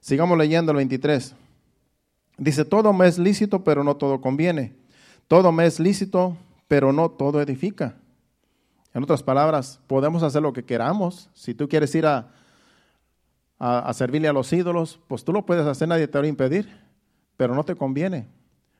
[0.00, 1.36] Sigamos leyendo el 23.
[2.36, 4.74] Dice, todo me es lícito, pero no todo conviene.
[5.28, 6.36] Todo me es lícito,
[6.70, 7.96] pero no todo edifica.
[8.94, 11.28] En otras palabras, podemos hacer lo que queramos.
[11.34, 12.30] Si tú quieres ir a,
[13.58, 16.68] a, servirle a los ídolos, pues tú lo puedes hacer, nadie te va a impedir,
[17.36, 18.28] pero no te conviene.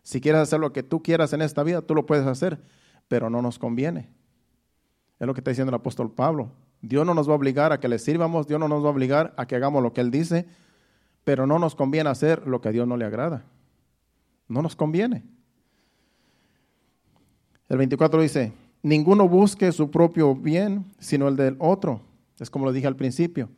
[0.05, 2.61] Si quieres hacer lo que tú quieras en esta vida, tú lo puedes hacer,
[3.09, 4.09] pero no nos conviene.
[5.18, 6.53] Es lo que está diciendo el apóstol Pablo.
[6.83, 8.92] Dios no nos va a obligar a que le sirvamos, Dios no nos va a
[8.92, 10.46] obligar a que hagamos lo que Él dice,
[11.24, 13.46] pero no nos conviene hacer lo que a Dios no le agrada.
[14.46, 15.24] No nos conviene.
[17.70, 18.52] El 24 dice,
[18.83, 22.00] ninguno busque su propio bien, sino el del otro.
[22.40, 23.48] Es como lo dije al principio.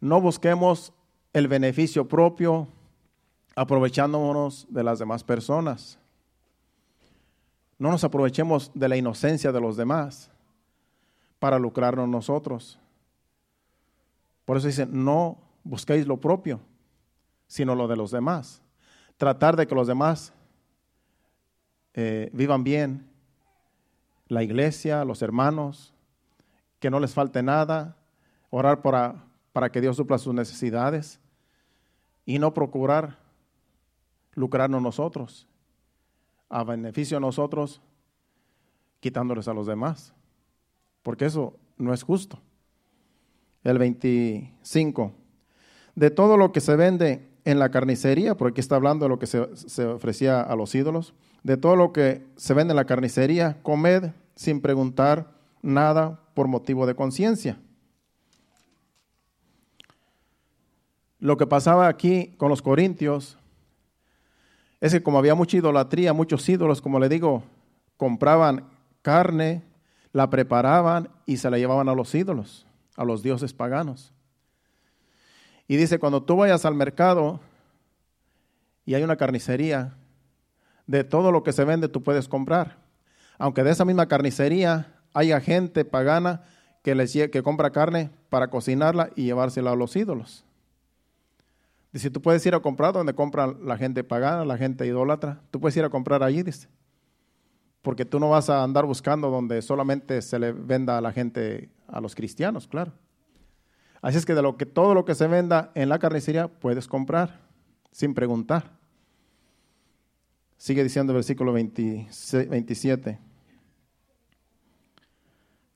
[0.00, 0.92] No busquemos
[1.32, 2.66] el beneficio propio
[3.54, 5.96] aprovechándonos de las demás personas.
[7.78, 10.28] No nos aprovechemos de la inocencia de los demás
[11.38, 12.80] para lucrarnos nosotros.
[14.44, 16.58] Por eso dice, no busquéis lo propio,
[17.46, 18.60] sino lo de los demás.
[19.16, 20.32] Tratar de que los demás
[21.94, 23.08] eh, vivan bien,
[24.28, 25.94] la iglesia, los hermanos,
[26.80, 27.96] que no les falte nada,
[28.50, 31.20] orar para, para que Dios supla sus necesidades
[32.26, 33.18] y no procurar
[34.34, 35.46] lucrarnos nosotros,
[36.48, 37.80] a beneficio de nosotros,
[39.00, 40.12] quitándoles a los demás,
[41.02, 42.38] porque eso no es justo.
[43.62, 45.12] El 25.
[45.94, 49.18] De todo lo que se vende en la carnicería, porque aquí está hablando de lo
[49.18, 52.86] que se, se ofrecía a los ídolos, de todo lo que se vende en la
[52.86, 55.30] carnicería, comed sin preguntar
[55.62, 57.58] nada por motivo de conciencia.
[61.18, 63.38] Lo que pasaba aquí con los corintios
[64.80, 67.42] es que como había mucha idolatría, muchos ídolos, como le digo,
[67.96, 68.68] compraban
[69.00, 69.62] carne,
[70.12, 74.13] la preparaban y se la llevaban a los ídolos, a los dioses paganos.
[75.66, 77.40] Y dice, cuando tú vayas al mercado
[78.84, 79.94] y hay una carnicería,
[80.86, 82.76] de todo lo que se vende tú puedes comprar.
[83.38, 86.42] Aunque de esa misma carnicería haya gente pagana
[86.82, 90.44] que, que compra carne para cocinarla y llevársela a los ídolos.
[91.92, 95.40] Dice, tú puedes ir a comprar donde compra la gente pagana, la gente idólatra.
[95.50, 96.68] Tú puedes ir a comprar allí, dice.
[97.82, 101.70] Porque tú no vas a andar buscando donde solamente se le venda a la gente,
[101.86, 102.92] a los cristianos, claro.
[104.04, 106.86] Así es que de lo que todo lo que se venda en la carnicería puedes
[106.86, 107.40] comprar
[107.90, 108.70] sin preguntar.
[110.58, 113.18] Sigue diciendo el versículo 27.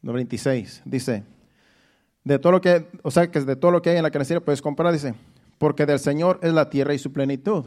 [0.02, 0.82] 26.
[0.84, 1.24] Dice,
[2.22, 4.44] de todo lo que, o sea, que de todo lo que hay en la carnicería
[4.44, 5.14] puedes comprar, dice,
[5.56, 7.64] porque del Señor es la tierra y su plenitud.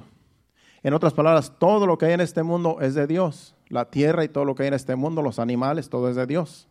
[0.84, 3.56] En otras palabras, todo lo que hay en este mundo es de Dios.
[3.68, 6.28] La tierra y todo lo que hay en este mundo, los animales, todo es de
[6.28, 6.68] Dios.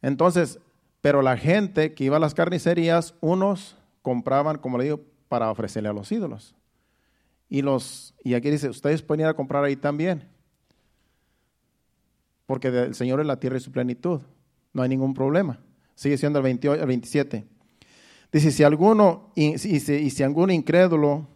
[0.00, 0.60] Entonces,
[1.04, 5.90] pero la gente que iba a las carnicerías, unos compraban, como le digo, para ofrecerle
[5.90, 6.54] a los ídolos.
[7.46, 10.26] Y los y aquí dice, ustedes pueden ir a comprar ahí también.
[12.46, 14.22] Porque el Señor es la tierra y su plenitud.
[14.72, 15.60] No hay ningún problema.
[15.94, 17.44] Sigue siendo el, 28, el 27.
[18.32, 21.28] Dice, si alguno, y, si, alguno incrédulo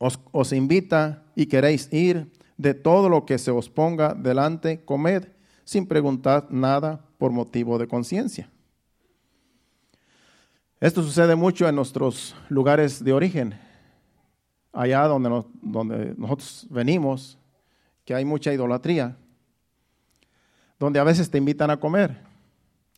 [0.00, 5.28] os, os invita y queréis ir, de todo lo que se os ponga delante, comed,
[5.62, 8.50] sin preguntar nada por motivo de conciencia.
[10.78, 13.58] Esto sucede mucho en nuestros lugares de origen,
[14.74, 15.30] allá donde,
[16.18, 17.38] nosotros venimos,
[18.04, 19.16] que hay mucha idolatría,
[20.78, 22.18] donde a veces te invitan a comer.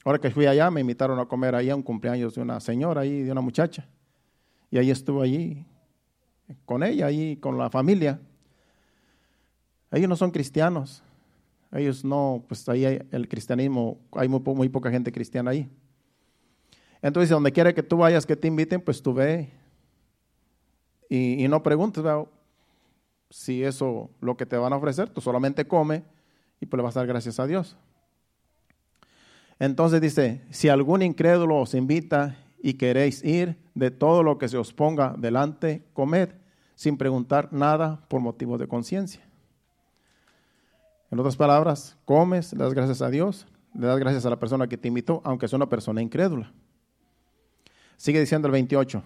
[0.05, 3.03] Ahora que fui allá, me invitaron a comer ahí a un cumpleaños de una señora
[3.03, 3.87] ahí, de una muchacha.
[4.73, 5.65] Y ahí estuve allí
[6.65, 8.21] con ella, ahí con la familia.
[9.93, 11.05] Ellos no son cristianos.
[11.71, 15.71] Ellos no, pues ahí hay el cristianismo, hay muy poca gente cristiana ahí.
[17.03, 19.51] Entonces, donde quiera que tú vayas, que te inviten, pues tú ve.
[21.09, 22.05] Y, no preguntes
[23.31, 26.03] si eso lo que te van a ofrecer, tú solamente come
[26.61, 27.77] y pues le vas a dar gracias a Dios.
[29.59, 34.59] Entonces dice, si algún incrédulo os invita y queréis ir, de todo lo que se
[34.59, 36.31] os ponga delante, comed,
[36.75, 39.23] sin preguntar nada por motivos de conciencia.
[41.11, 44.69] En otras palabras, comes, le das gracias a Dios, le das gracias a la persona
[44.69, 46.53] que te invitó, aunque sea una persona incrédula.
[47.99, 49.03] Sigue diciendo el 28.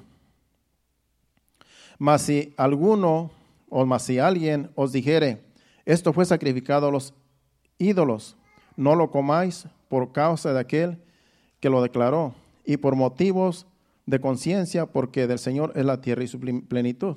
[1.98, 3.32] Mas si alguno
[3.68, 5.42] o más si alguien os dijere,
[5.84, 7.14] esto fue sacrificado a los
[7.78, 8.36] ídolos,
[8.76, 10.98] no lo comáis por causa de aquel
[11.58, 13.66] que lo declaró y por motivos
[14.04, 17.16] de conciencia, porque del Señor es la tierra y su plenitud.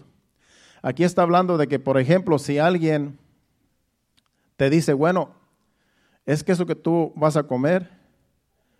[0.81, 3.17] Aquí está hablando de que, por ejemplo, si alguien
[4.55, 5.31] te dice, bueno,
[6.25, 7.89] es que eso que tú vas a comer,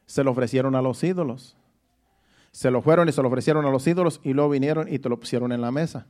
[0.06, 1.58] se lo ofrecieron a los ídolos.
[2.56, 5.10] Se lo fueron y se lo ofrecieron a los ídolos y luego vinieron y te
[5.10, 6.08] lo pusieron en la mesa.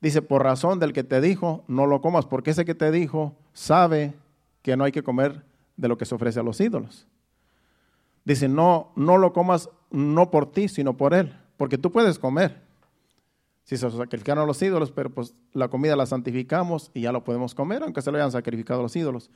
[0.00, 3.36] Dice, por razón del que te dijo, no lo comas, porque ese que te dijo
[3.52, 4.14] sabe
[4.62, 5.44] que no hay que comer
[5.76, 7.06] de lo que se ofrece a los ídolos.
[8.24, 12.62] Dice, no, no lo comas no por ti, sino por él, porque tú puedes comer.
[13.64, 17.22] Si se sacrificaron a los ídolos, pero pues la comida la santificamos y ya lo
[17.22, 19.30] podemos comer, aunque se lo hayan sacrificado a los ídolos.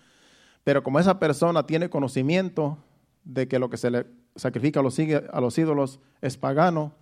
[0.65, 2.79] Pero como esa persona tiene conocimiento
[3.25, 4.07] de que lo que se le
[4.37, 6.93] sacrifica a los, a los ídolos es pagano,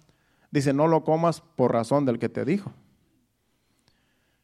[0.50, 2.72] dice, no lo comas por razón del que te dijo.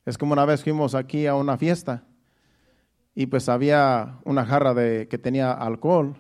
[0.06, 2.04] Es como una vez fuimos aquí a una fiesta
[3.14, 6.16] y pues había una jarra de, que tenía alcohol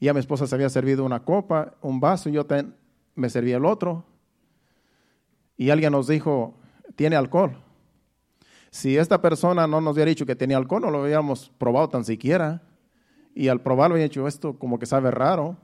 [0.00, 2.46] y a mi esposa se había servido una copa, un vaso, y yo
[3.14, 4.04] me serví el otro
[5.56, 6.54] y alguien nos dijo,
[6.96, 7.56] tiene alcohol.
[8.70, 12.04] Si esta persona no nos hubiera dicho que tenía alcohol, no lo habíamos probado tan
[12.04, 12.62] siquiera.
[13.34, 15.56] Y al probarlo, había dicho, esto como que sabe raro.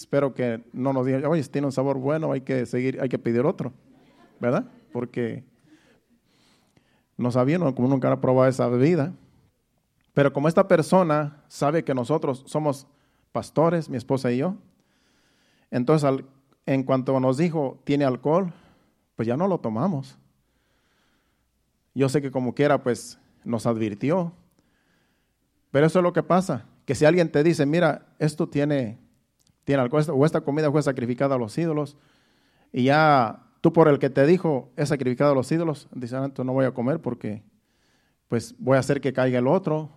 [0.00, 3.18] Espero que no nos digan, oye, tiene un sabor bueno, hay que seguir, hay que
[3.18, 3.72] pedir otro,
[4.40, 4.70] ¿verdad?
[4.92, 5.44] Porque
[7.16, 9.12] no sabían, como nunca ha probado esa bebida.
[10.14, 12.86] Pero como esta persona sabe que nosotros somos
[13.32, 14.54] pastores, mi esposa y yo,
[15.70, 16.24] entonces
[16.64, 18.52] en cuanto nos dijo, tiene alcohol,
[19.16, 20.16] pues ya no lo tomamos.
[21.94, 24.32] Yo sé que como quiera, pues nos advirtió.
[25.72, 28.98] Pero eso es lo que pasa, que si alguien te dice, mira, esto tiene,
[29.68, 31.98] tiene o esta comida fue sacrificada a los ídolos,
[32.72, 36.24] y ya tú por el que te dijo, es sacrificado a los ídolos, dices, ah,
[36.24, 37.42] entonces no voy a comer porque
[38.28, 39.90] pues voy a hacer que caiga el otro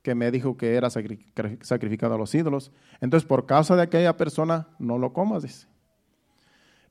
[0.00, 2.72] que me dijo que era sacrificado a los ídolos.
[3.02, 5.66] Entonces, por causa de aquella persona, no lo comas, dice.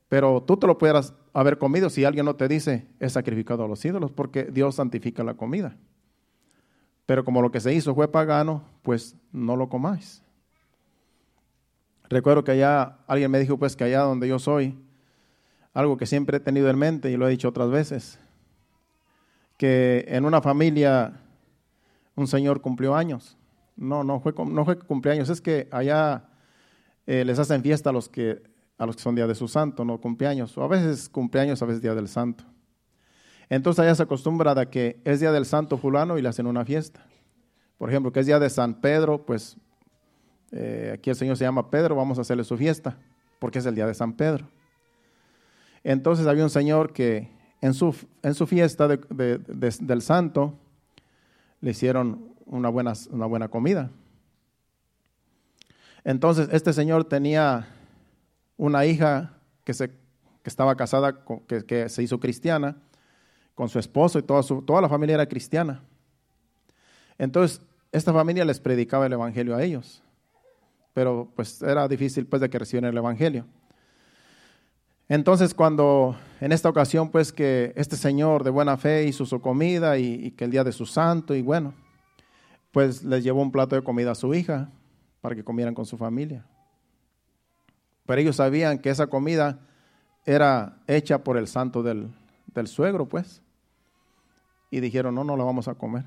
[0.08, 3.68] Pero tú te lo pudieras haber comido si alguien no te dice es sacrificado a
[3.68, 5.76] los ídolos, porque Dios santifica la comida.
[7.08, 10.25] Pero como lo que se hizo fue pagano, pues no lo comáis.
[12.10, 14.78] Recuerdo que allá alguien me dijo pues que allá donde yo soy,
[15.74, 18.20] algo que siempre he tenido en mente y lo he dicho otras veces,
[19.58, 21.22] que en una familia
[22.16, 23.38] un señor cumplió años.
[23.76, 26.30] No, no fue, no fue cumpleaños, es que allá
[27.06, 28.42] eh, les hacen fiesta a los que
[28.78, 31.66] a los que son día de su santo, no cumpleaños, o a veces cumpleaños, a
[31.66, 32.44] veces día del santo.
[33.50, 36.66] Entonces allá se acostumbra a que es día del santo fulano y le hacen una
[36.66, 37.06] fiesta.
[37.78, 39.58] Por ejemplo, que es día de San Pedro, pues
[40.52, 42.98] eh, aquí el Señor se llama Pedro, vamos a hacerle su fiesta,
[43.40, 44.48] porque es el día de San Pedro.
[45.84, 47.30] Entonces había un señor que
[47.62, 50.58] en su, en su fiesta del santo
[51.62, 53.92] le hicieron una buena, una buena comida.
[56.04, 57.68] Entonces este señor tenía
[58.58, 59.34] una hija
[59.64, 59.96] que, se, que
[60.50, 62.78] estaba casada, que, que, se hizo cristiana,
[63.56, 65.82] con su esposo y toda, su, toda la familia era cristiana.
[67.18, 70.04] Entonces, esta familia les predicaba el Evangelio a ellos,
[70.96, 73.46] pero pues era difícil pues de que recibieran el Evangelio.
[75.10, 80.00] Entonces, cuando en esta ocasión, pues que este señor de buena fe hizo su comida
[80.00, 81.74] y, y, que el día de su santo, y bueno,
[82.72, 84.72] pues les llevó un plato de comida a su hija
[85.20, 86.46] para que comieran con su familia.
[88.06, 89.60] Pero ellos sabían que esa comida
[90.26, 92.14] era hecha por el santo del,
[92.68, 93.42] suegro, pues.
[94.72, 96.06] Y dijeron, no, no la vamos a comer.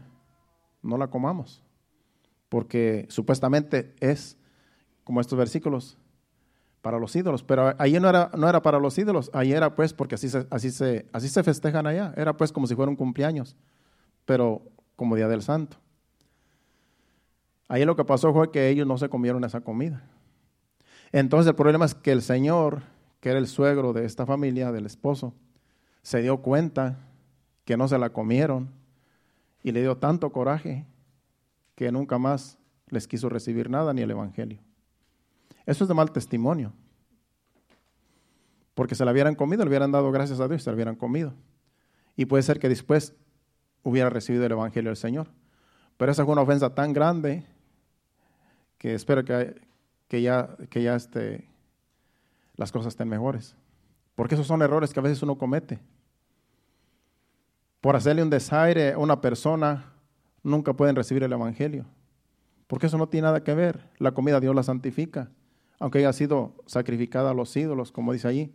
[0.83, 1.63] No la comamos.
[2.49, 4.38] Porque supuestamente es,
[5.09, 5.97] como estos versículos,
[6.83, 7.43] para los ídolos.
[7.43, 9.31] Pero ahí no era, no era para los ídolos.
[9.33, 12.13] Ahí era pues porque así así, se, así se festejan allá.
[12.15, 13.57] Era pues como si fuera un cumpleaños.
[14.27, 14.61] Pero
[14.97, 15.79] como Día del Santo.
[17.69, 20.05] Ahí lo que pasó fue que ellos no se comieron esa comida.
[21.11, 22.83] Entonces el problema es que el señor,
[23.21, 25.33] que era el suegro de esta familia, del esposo,
[26.03, 26.99] se dio cuenta
[27.65, 28.69] que no se la comieron
[29.63, 30.85] y le dio tanto coraje
[31.77, 34.68] que nunca más les quiso recibir nada ni el Evangelio.
[35.69, 36.73] Eso es de mal testimonio.
[38.75, 41.35] Porque se la hubieran comido, le hubieran dado gracias a Dios, se la hubieran comido.
[42.17, 43.13] Y puede ser que después
[43.83, 45.29] hubiera recibido el Evangelio del Señor.
[45.99, 47.45] Pero esa fue una ofensa tan grande
[48.79, 49.61] que espero que,
[50.09, 51.47] que ya, que ya este,
[52.57, 53.55] las cosas estén mejores.
[54.15, 55.81] Porque esos son errores que a veces uno comete.
[57.83, 59.93] Por hacerle un desaire a una persona,
[60.43, 61.85] nunca pueden recibir el Evangelio.
[62.67, 63.91] Porque eso no tiene nada que ver.
[63.99, 65.29] La comida Dios la santifica,
[65.79, 68.55] aunque haya sido sacrificada a los ídolos, como dice allí.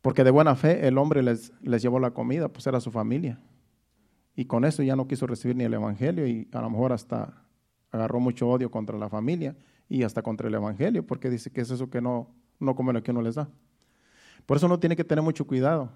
[0.00, 3.40] Porque de buena fe el hombre les, les llevó la comida, pues era su familia.
[4.34, 7.42] Y con eso ya no quiso recibir ni el Evangelio y a lo mejor hasta
[7.90, 9.56] agarró mucho odio contra la familia
[9.88, 12.28] y hasta contra el Evangelio, porque dice que es eso que no,
[12.60, 13.48] no comen lo que uno les da.
[14.46, 15.90] Por eso uno tiene que tener mucho cuidado,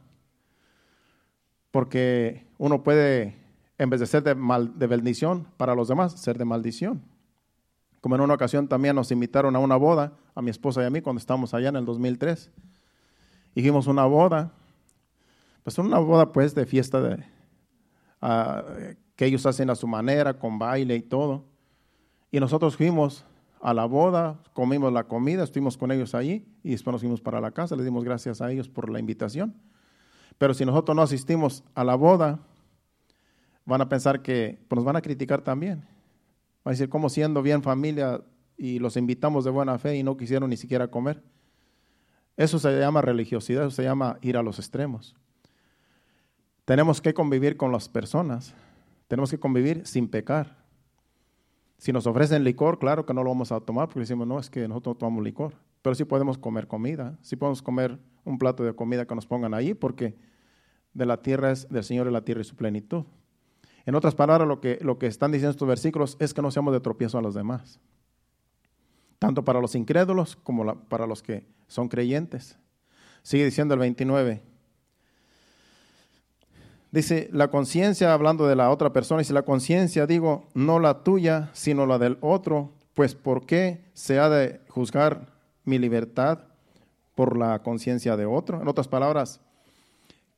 [1.70, 3.36] porque uno puede,
[3.78, 7.02] en vez de ser de, mal, de bendición para los demás, ser de maldición.
[8.03, 10.90] Como en una ocasión también nos invitaron a una boda, a mi esposa y a
[10.90, 12.50] mí, cuando estábamos allá en el 2003.
[13.55, 14.50] Hicimos una boda,
[15.62, 16.98] pues una boda pues de fiesta
[18.20, 21.44] uh, que ellos hacen a su manera, con baile y todo.
[22.32, 23.24] Y nosotros fuimos
[23.61, 27.40] a la boda, comimos la comida, estuvimos con ellos allí y después nos fuimos para
[27.40, 29.55] la casa, les dimos gracias a ellos por la invitación.
[30.38, 32.40] Pero si nosotros no asistimos a la boda,
[33.64, 35.86] van a pensar que pues nos van a criticar también.
[36.64, 38.22] Van a decir, como siendo bien familia
[38.56, 41.22] y los invitamos de buena fe y no quisieron ni siquiera comer.
[42.36, 45.14] Eso se llama religiosidad, eso se llama ir a los extremos.
[46.64, 48.54] Tenemos que convivir con las personas,
[49.08, 50.62] tenemos que convivir sin pecar.
[51.76, 54.48] Si nos ofrecen licor, claro que no lo vamos a tomar porque decimos, no, es
[54.48, 55.54] que nosotros no tomamos licor.
[55.82, 59.52] Pero sí podemos comer comida, sí podemos comer un plato de comida que nos pongan
[59.52, 60.14] ahí porque
[60.94, 63.04] de la tierra es del Señor y la tierra y su plenitud.
[63.85, 66.72] En otras palabras, lo que, lo que están diciendo estos versículos es que no seamos
[66.72, 67.80] de tropiezo a los demás.
[69.18, 72.59] tanto para los incrédulos como para los que son creyentes.
[73.22, 74.43] Sigue diciendo el 29.
[76.91, 81.51] Dice, la conciencia, hablando de la otra persona, dice, la conciencia, digo, no la tuya,
[81.55, 85.33] sino la del otro, pues ¿por qué se ha de juzgar
[85.64, 86.41] mi libertad
[87.14, 88.61] por la conciencia de otro?
[88.61, 89.41] En otras palabras,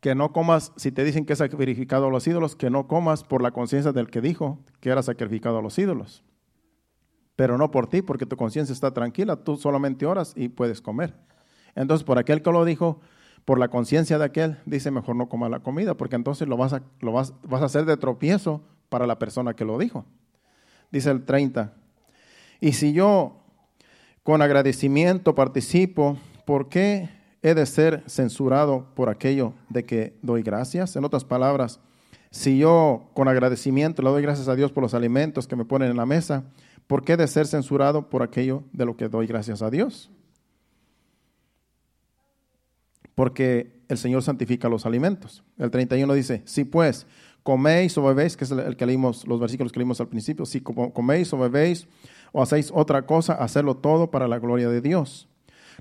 [0.05, 3.25] que no comas, si te dicen que es sacrificado a los ídolos, que no comas
[3.25, 6.23] por la conciencia del que dijo que era sacrificado a los ídolos.
[7.37, 11.15] Pero no por ti, porque tu conciencia está tranquila, tú solamente oras y puedes comer.
[11.75, 13.01] Entonces, por aquel que lo dijo,
[13.47, 16.75] por la conciencia de aquel, dice mejor no coma la comida, porque entonces lo vas
[16.75, 20.05] a, lo vas, vas a hacer de tropiezo para la persona que lo dijo.
[20.93, 21.73] Dice el 30.
[22.61, 23.39] Y si yo
[24.23, 27.09] con agradecimiento participo, ¿por qué
[27.45, 30.97] he de ser censurado por aquello de que doy gracias.
[30.97, 31.79] En otras palabras,
[32.31, 35.91] si yo con agradecimiento le doy gracias a Dios por los alimentos que me ponen
[35.91, 36.45] en la mesa,
[36.87, 40.11] ¿por qué he de ser censurado por aquello de lo que doy gracias a Dios?
[43.15, 45.45] Porque el Señor santifica los alimentos.
[45.59, 47.07] El 31 dice, si pues
[47.43, 50.63] coméis o bebéis, que es el que leímos, los versículos que leímos al principio, si
[50.63, 51.87] coméis o bebéis
[52.33, 55.29] o hacéis otra cosa, hacerlo todo para la gloria de Dios.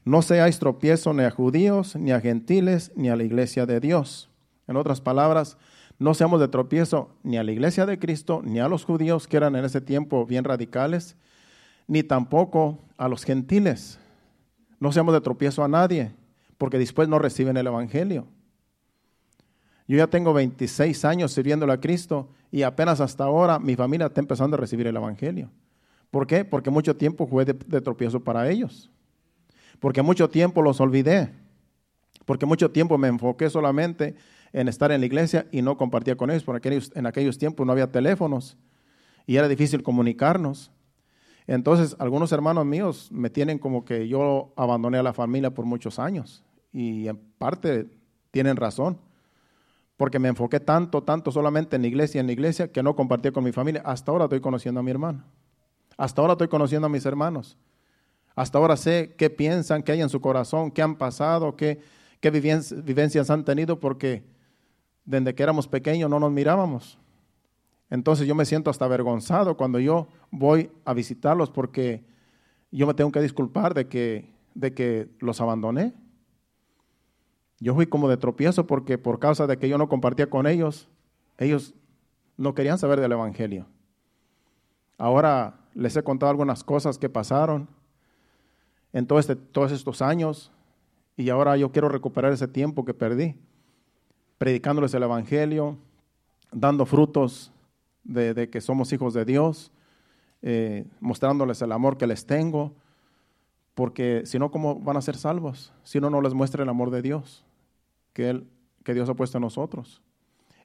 [0.05, 4.29] No seáis tropiezo ni a judíos, ni a gentiles, ni a la iglesia de Dios.
[4.67, 5.57] En otras palabras,
[5.97, 9.37] no seamos de tropiezo ni a la iglesia de Cristo, ni a los judíos que
[9.37, 11.15] eran en ese tiempo bien radicales,
[11.87, 13.97] ni tampoco a los gentiles.
[14.79, 16.11] No seamos de tropiezo a nadie,
[16.57, 18.27] porque después no reciben el Evangelio.
[19.87, 24.19] Yo ya tengo 26 años sirviéndole a Cristo y apenas hasta ahora mi familia está
[24.19, 25.49] empezando a recibir el Evangelio.
[26.11, 26.43] ¿Por qué?
[26.43, 28.89] Porque mucho tiempo fue de, de tropiezo para ellos
[29.83, 31.29] porque mucho tiempo los olvidé,
[32.23, 34.15] porque mucho tiempo me enfoqué solamente
[34.53, 37.73] en estar en la iglesia y no compartía con ellos, porque en aquellos tiempos no
[37.73, 38.55] había teléfonos
[39.27, 40.71] y era difícil comunicarnos.
[41.47, 45.99] Entonces, algunos hermanos míos me tienen como que yo abandoné a la familia por muchos
[45.99, 47.89] años y en parte
[48.31, 48.97] tienen razón,
[49.97, 53.33] porque me enfoqué tanto, tanto solamente en la iglesia, en la iglesia, que no compartía
[53.33, 53.81] con mi familia.
[53.83, 55.25] Hasta ahora estoy conociendo a mi hermano.
[55.97, 57.57] Hasta ahora estoy conociendo a mis hermanos.
[58.35, 61.79] Hasta ahora sé qué piensan, qué hay en su corazón, qué han pasado, qué,
[62.19, 64.23] qué vivencias han tenido, porque
[65.05, 66.97] desde que éramos pequeños no nos mirábamos.
[67.89, 72.03] Entonces yo me siento hasta avergonzado cuando yo voy a visitarlos porque
[72.71, 75.93] yo me tengo que disculpar de que, de que los abandoné.
[77.59, 80.89] Yo fui como de tropiezo porque por causa de que yo no compartía con ellos,
[81.37, 81.75] ellos
[82.35, 83.67] no querían saber del Evangelio.
[84.97, 87.67] Ahora les he contado algunas cosas que pasaron
[88.93, 90.51] en este, todos estos años
[91.17, 93.35] y ahora yo quiero recuperar ese tiempo que perdí,
[94.37, 95.77] predicándoles el Evangelio,
[96.51, 97.51] dando frutos
[98.03, 99.71] de, que somos hijos de Dios,
[100.41, 102.73] eh, mostrándoles el amor que les tengo,
[103.73, 105.73] porque si no, ¿cómo van a ser salvos?
[105.83, 107.43] Si no, no les muestra el amor de Dios
[108.13, 108.47] que, él,
[108.83, 110.01] que Dios ha puesto en nosotros.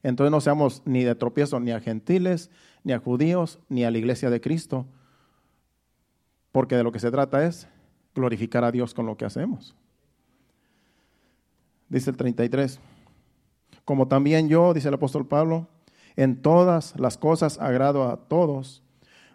[0.03, 2.51] Entonces no seamos ni de tropiezo ni a gentiles,
[2.85, 4.87] ni a judíos, ni a la iglesia de Cristo,
[6.53, 7.69] porque de lo que se trata es
[8.19, 9.75] glorificar a Dios con lo que hacemos.
[11.89, 12.79] Dice el 33.
[13.85, 15.67] Como también yo, dice el apóstol Pablo,
[16.17, 18.83] en todas las cosas agrado a todos,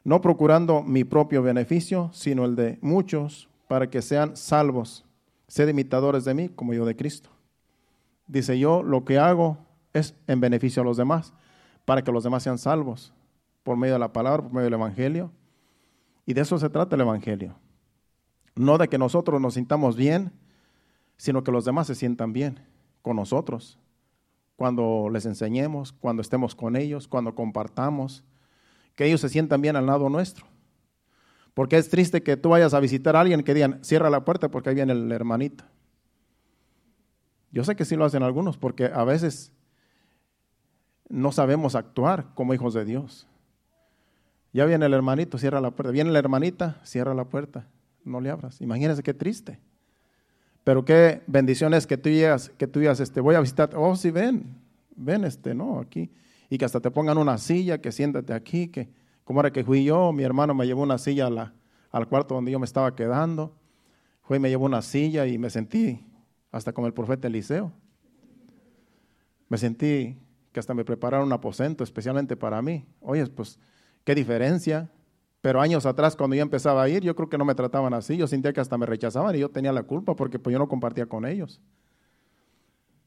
[0.04, 5.06] no procurando mi propio beneficio, sino el de muchos, para que sean salvos.
[5.48, 7.30] Sed imitadores de mí, como yo de Cristo.
[8.28, 9.58] Dice yo, lo que hago
[9.94, 11.34] es en beneficio a los demás,
[11.86, 13.14] para que los demás sean salvos,
[13.64, 15.32] por medio de la palabra, por medio del Evangelio.
[16.26, 17.56] Y de eso se trata el Evangelio.
[18.56, 20.32] No de que nosotros nos sintamos bien,
[21.18, 22.60] sino que los demás se sientan bien
[23.02, 23.80] con nosotros.
[24.56, 28.24] Cuando les enseñemos, cuando estemos con ellos, cuando compartamos,
[28.96, 30.46] que ellos se sientan bien al lado nuestro.
[31.54, 34.50] Porque es triste que tú vayas a visitar a alguien que digan, cierra la puerta
[34.50, 35.64] porque ahí viene el hermanito.
[37.52, 39.52] Yo sé que sí lo hacen algunos, porque a veces
[41.10, 43.28] no sabemos actuar como hijos de Dios.
[44.52, 45.92] Ya viene el hermanito, cierra la puerta.
[45.92, 47.68] Viene la hermanita, cierra la puerta
[48.06, 48.62] no le abras.
[48.62, 49.60] Imagínense qué triste.
[50.64, 53.96] Pero qué bendición es que tú digas, que tú digas, este, voy a visitar, oh,
[53.96, 54.56] sí, ven,
[54.96, 56.10] ven, este, no, aquí.
[56.50, 58.90] Y que hasta te pongan una silla, que siéntate aquí, que
[59.24, 61.54] como era que fui yo, mi hermano me llevó una silla la,
[61.92, 63.56] al cuarto donde yo me estaba quedando.
[64.22, 66.06] Fue y me llevó una silla y me sentí
[66.52, 67.72] hasta como el profeta Eliseo.
[69.50, 70.18] Me sentí
[70.52, 72.86] que hasta me prepararon un aposento especialmente para mí.
[73.02, 73.60] Oye, pues,
[74.04, 74.90] qué diferencia
[75.44, 78.16] pero años atrás, cuando yo empezaba a ir, yo creo que no me trataban así.
[78.16, 80.70] Yo sentía que hasta me rechazaban y yo tenía la culpa porque pues, yo no
[80.70, 81.60] compartía con ellos.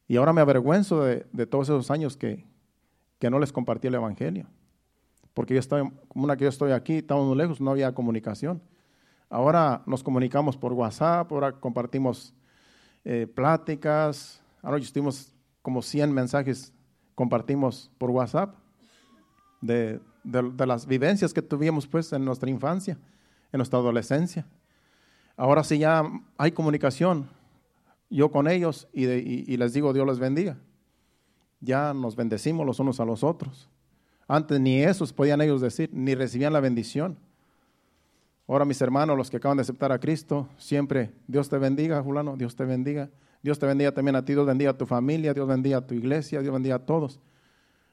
[0.07, 2.45] Y ahora me avergüenzo de, todos esos años que,
[3.18, 4.49] que, no les compartí el Evangelio.
[5.32, 8.61] Porque yo estaba, como una que yo estoy aquí, estaba muy lejos, no había comunicación.
[9.30, 12.34] Ahora nos comunicamos por WhatsApp, ahora compartimos
[13.07, 14.43] eh, pláticas.
[14.61, 15.32] Ahora estuvimos
[15.62, 16.74] como 100 mensajes,
[17.14, 18.57] compartimos por WhatsApp
[19.62, 22.99] de, de, las vivencias que tuvimos pues en nuestra infancia,
[23.53, 24.47] en nuestra adolescencia.
[25.37, 26.05] Ahora sí ya
[26.37, 27.29] hay comunicación,
[28.11, 30.57] yo con ellos y, y les digo Dios les bendiga.
[31.61, 33.68] Ya nos bendecimos los unos a los otros.
[34.29, 37.16] Antes ni esos podían ellos decir, ni recibían la bendición.
[38.49, 42.37] Ahora mis hermanos, los que acaban de aceptar a Cristo, siempre Dios te bendiga, Julano,
[42.37, 43.11] Dios te bendiga.
[43.43, 45.95] Dios te bendiga también a ti, Dios bendiga a tu familia, Dios bendiga a tu
[45.95, 47.20] iglesia, Dios bendiga a todos.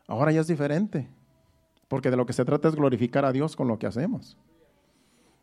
[0.07, 1.07] Ahora ya es diferente,
[1.93, 4.35] porque de lo que se trata es glorificar a Dios con lo que hacemos.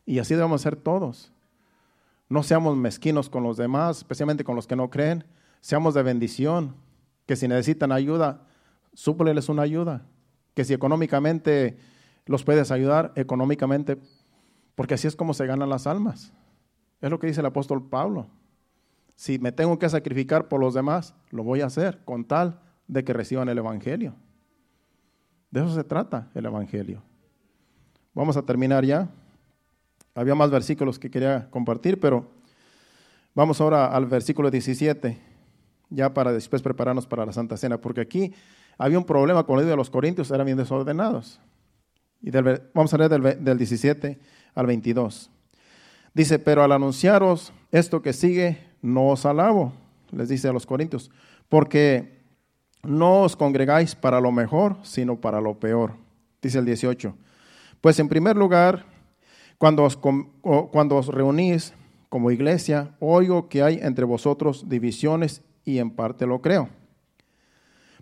[0.04, 1.32] Y así debemos ser todos.
[2.28, 5.22] No seamos mezquinos con los demás, especialmente con los que no creen.
[5.60, 6.74] Seamos de bendición,
[7.26, 8.48] que si necesitan ayuda,
[8.94, 10.02] súpleles una ayuda.
[10.54, 11.78] Que si económicamente
[12.26, 13.98] los puedes ayudar, económicamente
[14.74, 16.32] porque así es como se ganan las almas.
[17.00, 18.26] Es lo que dice el apóstol Pablo.
[19.14, 23.04] Si me tengo que sacrificar por los demás, lo voy a hacer con tal de
[23.04, 24.16] que reciban el Evangelio.
[25.50, 27.02] De eso se trata el Evangelio.
[28.14, 29.08] Vamos a terminar ya.
[30.14, 32.28] Había más versículos que quería compartir, pero
[33.34, 35.18] vamos ahora al versículo 17,
[35.88, 38.34] ya para después prepararnos para la Santa Cena, porque aquí
[38.78, 41.40] había un problema con el de los corintios, eran bien desordenados.
[42.22, 44.18] Y vamos a leer del, del 17
[44.54, 45.30] al 22.
[46.12, 49.72] Dice, pero al anunciaros esto que sigue, no os alabo,
[50.10, 51.10] les dice a los corintios,
[51.48, 52.19] porque
[52.82, 55.92] no os congregáis para lo mejor, sino para lo peor.
[56.42, 57.14] Dice el 18.
[57.80, 58.84] Pues en primer lugar,
[59.58, 61.74] cuando os, reunís
[62.08, 66.68] como iglesia, oigo que hay entre vosotros divisiones y en parte lo creo.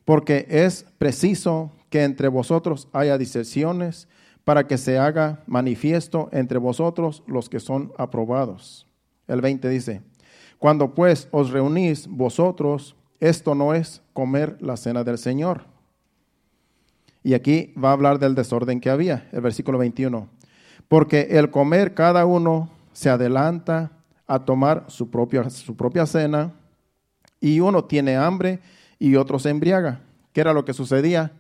[0.04, 4.08] Porque es preciso que entre vosotros haya disensiones
[4.44, 8.86] para que se haga manifiesto entre vosotros los que son aprobados.
[9.26, 10.02] El 20 dice,
[10.58, 15.64] cuando pues os reunís vosotros, esto no es comer la cena del Señor.
[17.22, 20.28] Y aquí va a hablar del desorden que había, el versículo 21.
[20.86, 23.90] Porque el comer cada uno se adelanta
[24.26, 26.52] a tomar su propia, su propia cena,
[27.40, 28.60] y uno tiene hambre
[28.98, 30.00] y otro se embriaga.
[30.32, 31.32] ¿Qué era lo que sucedía?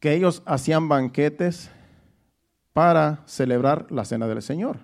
[0.00, 1.70] Que ellos hacían banquetes
[2.72, 4.78] para celebrar la cena del Señor.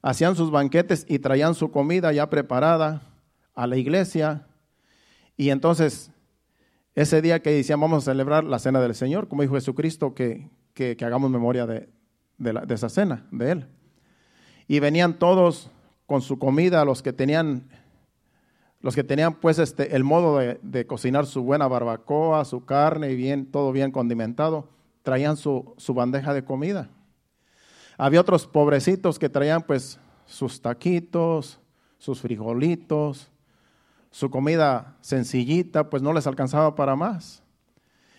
[0.00, 3.02] Hacían sus banquetes y traían su comida ya preparada
[3.58, 4.46] a la iglesia.
[5.36, 6.10] Y entonces,
[6.94, 10.48] ese día que decían vamos a celebrar la cena del Señor, como dijo Jesucristo, que,
[10.74, 11.88] que, hagamos memoria de,
[12.38, 13.66] de, esa cena, de Él.
[14.66, 15.70] Y venían todos
[16.06, 17.68] con su comida, los que tenían
[18.80, 23.10] los que tenían pues este, el modo de, de, cocinar su buena barbacoa, su carne
[23.10, 24.68] y bien, todo bien condimentado
[25.08, 26.90] traían su, bandeja de comida.
[27.96, 31.58] Había otros pobrecitos que traían pues sus taquitos,
[31.96, 33.30] sus frijolitos,
[34.10, 37.42] su comida sencillita, pues no les alcanzaba para más.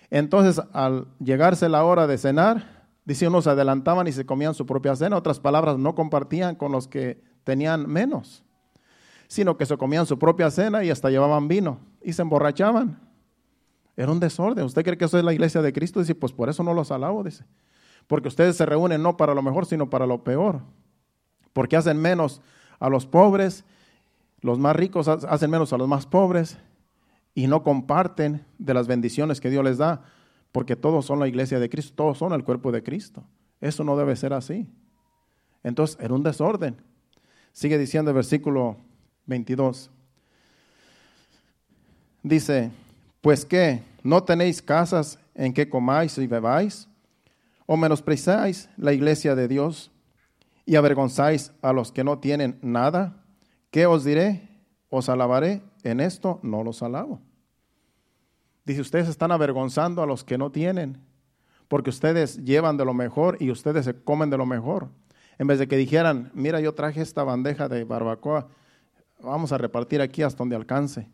[0.10, 4.96] Entonces, al llegarse la hora de cenar, dice unos adelantaban y se comían su propia
[4.96, 8.44] cena, otras palabras, no compartían con los que tenían menos,
[9.28, 13.00] sino que se comían su propia cena y hasta llevaban vino y se emborrachaban.
[13.96, 14.66] Era un desorden.
[14.66, 16.00] ¿Usted cree que eso es la iglesia de Cristo?
[16.00, 17.44] Dice, pues por eso no los alabo, dice.
[18.08, 20.62] Porque ustedes se reúnen no para lo mejor, sino para lo peor.
[21.52, 22.42] Porque hacen menos
[22.80, 23.66] a los pobres,
[24.42, 26.58] los más ricos hacen menos a los más pobres
[27.36, 30.04] y no comparten de las bendiciones que Dios les da,
[30.52, 33.24] porque todos son la iglesia de Cristo, todos son el cuerpo de Cristo.
[33.62, 34.68] Eso no debe ser así.
[35.64, 36.78] Entonces, era un desorden.
[37.52, 38.78] Sigue diciendo el versículo
[39.26, 39.92] 22.
[42.24, 42.72] Dice,
[43.22, 46.88] pues qué, ¿no tenéis casas en que comáis y bebáis?
[47.66, 49.92] ¿O menospreciáis la iglesia de Dios
[50.66, 53.19] y avergonzáis a los que no tienen nada?
[53.72, 54.50] ¿Qué os diré?
[54.90, 55.62] ¿Os alabaré?
[55.84, 57.22] En esto no los alabo.
[58.66, 61.00] Dice, ustedes están avergonzando a los que no tienen,
[61.68, 64.90] porque ustedes llevan de lo mejor y ustedes se comen de lo mejor.
[65.38, 68.48] En vez de que dijeran, mira, yo traje esta bandeja de barbacoa,
[69.22, 71.10] vamos a repartir aquí hasta donde alcance.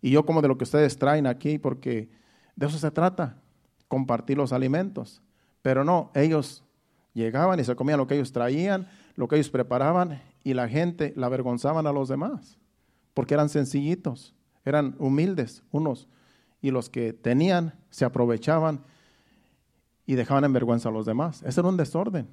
[0.00, 2.10] Y yo como de lo que ustedes traen aquí, porque
[2.56, 3.36] de eso se trata,
[3.86, 5.22] compartir los alimentos.
[5.62, 6.64] Pero no, ellos
[7.14, 11.12] llegaban y se comían lo que ellos traían, lo que ellos preparaban, y la gente
[11.14, 12.56] la avergonzaban a los demás,
[13.12, 14.34] porque eran sencillitos,
[14.64, 16.08] eran humildes unos,
[16.62, 18.80] y los que tenían se aprovechaban
[20.06, 21.42] y dejaban en vergüenza a los demás.
[21.42, 22.28] Ese era un desorden.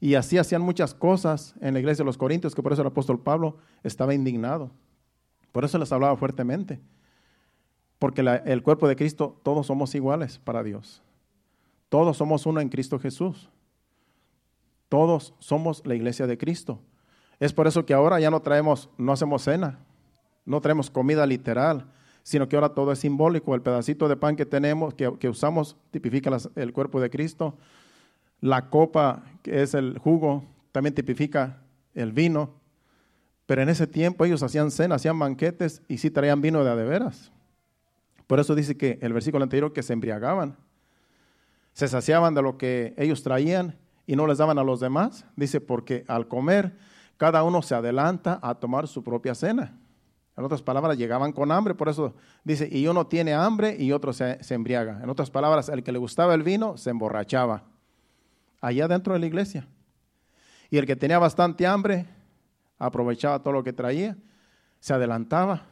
[0.00, 2.88] Y así hacían muchas cosas en la iglesia de los Corintios, que por eso el
[2.88, 4.70] apóstol Pablo estaba indignado.
[5.52, 6.80] Por eso les hablaba fuertemente.
[7.98, 11.02] Porque el cuerpo de Cristo, todos somos iguales para Dios.
[11.90, 13.50] Todos somos uno en Cristo Jesús.
[14.88, 16.80] todos somos la iglesia de Cristo.
[17.40, 19.78] Es por eso que ahora ya no traemos, no hacemos cena,
[20.44, 21.86] no traemos comida literal,
[22.22, 23.54] sino que ahora todo es simbólico.
[23.54, 27.56] El pedacito de pan que tenemos, que, usamos, tipifica el cuerpo de Cristo.
[28.40, 31.62] La copa, que es el jugo, también tipifica
[31.94, 32.50] el vino.
[33.46, 37.30] Pero en ese tiempo ellos hacían cena, hacían banquetes y sí traían vino de adeveras.
[38.26, 40.56] Por eso dice que el versículo anterior que se embriagaban,
[41.74, 43.76] se saciaban de lo que ellos traían
[44.06, 45.26] y no les daban a los demás.
[45.36, 46.74] Dice, porque al comer,
[47.16, 49.78] cada uno se adelanta a tomar su propia cena.
[50.36, 54.12] En otras palabras, llegaban con hambre, por eso dice, y uno tiene hambre y otro
[54.12, 55.00] se, se embriaga.
[55.02, 57.64] En otras palabras, el que le gustaba el vino se emborrachaba
[58.60, 59.68] allá dentro de la iglesia.
[60.70, 62.06] Y el que tenía bastante hambre,
[62.78, 64.16] aprovechaba todo lo que traía,
[64.80, 65.66] se adelantaba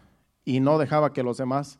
[0.44, 1.78] y no dejaba que los demás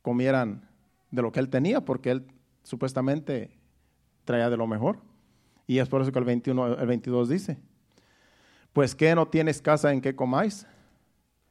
[0.00, 0.68] comieran
[1.10, 2.26] de lo que él tenía, porque él
[2.62, 3.58] supuestamente
[4.24, 4.98] traía de lo mejor.
[5.66, 7.58] Y es por eso que el, 21, el 22 dice,
[8.72, 10.66] pues que no tienes casa en que comáis.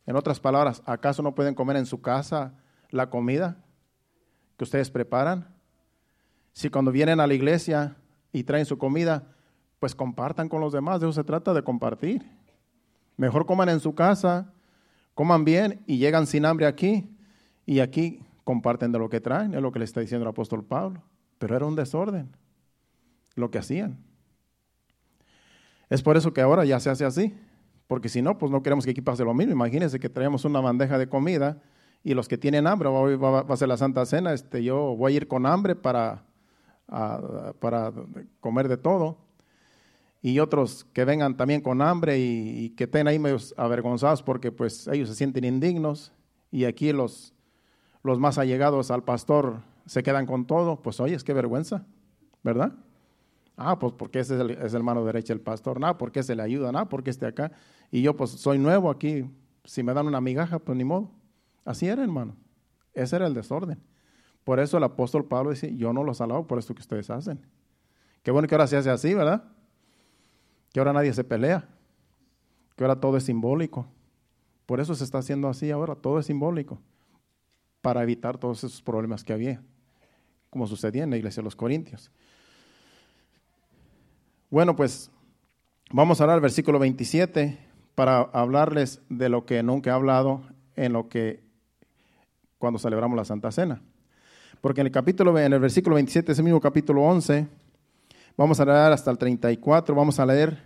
[0.06, 2.54] En otras palabras, ¿acaso no pueden comer en su casa
[2.90, 3.58] la comida
[4.58, 5.48] que ustedes preparan?
[6.54, 7.96] Si cuando vienen a la iglesia
[8.32, 9.28] y traen su comida,
[9.80, 12.26] pues compartan con los demás, de eso se trata de compartir.
[13.18, 14.52] Mejor coman en su casa,
[15.14, 17.16] coman bien y llegan sin hambre aquí
[17.66, 20.64] y aquí comparten de lo que traen, es lo que le está diciendo el apóstol
[20.64, 21.04] Pablo.
[21.38, 22.30] Pero era un desorden
[23.36, 23.98] lo que hacían.
[25.92, 27.36] Es por eso que ahora ya se hace así,
[27.86, 29.52] porque si no, pues no queremos que aquí pase lo mismo.
[29.52, 31.62] Imagínense que traemos una bandeja de comida
[32.02, 35.12] y los que tienen hambre, hoy va, a ser la Santa Cena, este, yo voy
[35.12, 36.24] a ir con hambre para,
[37.60, 37.92] para
[38.40, 39.18] comer de todo.
[40.22, 44.88] Y otros que vengan también con hambre y, que estén ahí medio avergonzados porque pues
[44.88, 46.14] ellos se sienten indignos
[46.52, 47.34] y aquí los,
[48.02, 51.86] los más allegados al pastor se quedan con todo, pues oye, es qué vergüenza,
[52.44, 52.78] ¿verdad?
[53.58, 56.36] Ah, pues porque ese es el, es el mano derecha del pastor, no, porque se
[56.36, 57.52] le ayuda, no, porque esté acá.
[57.92, 59.30] Y yo pues soy nuevo aquí,
[59.66, 61.12] si me dan una migaja, pues ni modo.
[61.66, 62.36] Así era, hermano.
[62.94, 63.80] Ese era el desorden.
[64.44, 67.46] Por eso el apóstol Pablo dice, yo no los alabo por esto que ustedes hacen.
[68.24, 69.44] Qué bueno que ahora se hace así, ¿verdad?
[70.74, 71.68] Que ahora nadie se pelea.
[72.76, 73.88] Que ahora todo es simbólico.
[74.66, 76.80] Por eso se está haciendo así ahora, todo es simbólico
[77.82, 79.62] para evitar todos esos problemas que había,
[80.50, 82.12] como sucedía en la iglesia de los Corintios.
[84.52, 85.10] Bueno, pues
[85.94, 87.58] vamos a hablar versículo 27
[87.96, 90.42] para hablarles de lo que nunca he hablado
[90.76, 91.42] en lo que
[92.58, 93.82] cuando celebramos la Santa Cena.
[94.60, 97.48] Porque en el capítulo en el versículo 27, ese mismo capítulo 11,
[98.36, 100.62] vamos a leer hasta el 34, vamos a leer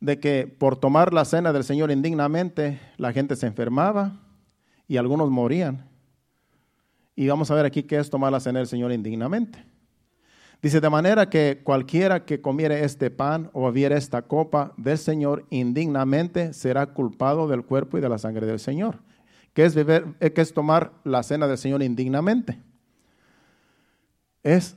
[0.00, 4.18] de que por tomar la cena del Señor indignamente la gente se enfermaba
[4.86, 5.90] y algunos morían.
[7.14, 9.62] Y vamos a ver aquí qué es tomar la cena del Señor indignamente.
[10.60, 15.46] Dice, de manera que cualquiera que comiere este pan o bebiere esta copa del Señor
[15.50, 18.98] indignamente será culpado del cuerpo y de la sangre del Señor.
[19.54, 22.60] ¿Qué es, beber, eh, qué es tomar la cena del Señor indignamente?
[24.42, 24.76] Es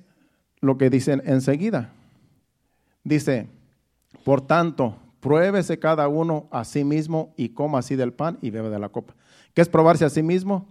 [0.59, 1.91] lo que dicen enseguida.
[3.03, 3.47] Dice,
[4.23, 8.69] por tanto, pruébese cada uno a sí mismo y coma así del pan y bebe
[8.69, 9.15] de la copa.
[9.55, 10.67] ¿Qué es probarse a sí mismo?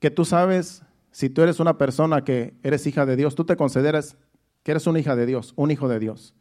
[0.00, 0.82] que tú sabes,
[1.16, 4.18] si tú eres una persona que eres hija de Dios, tú te consideras
[4.62, 6.34] que eres una hija de Dios, un hijo de Dios.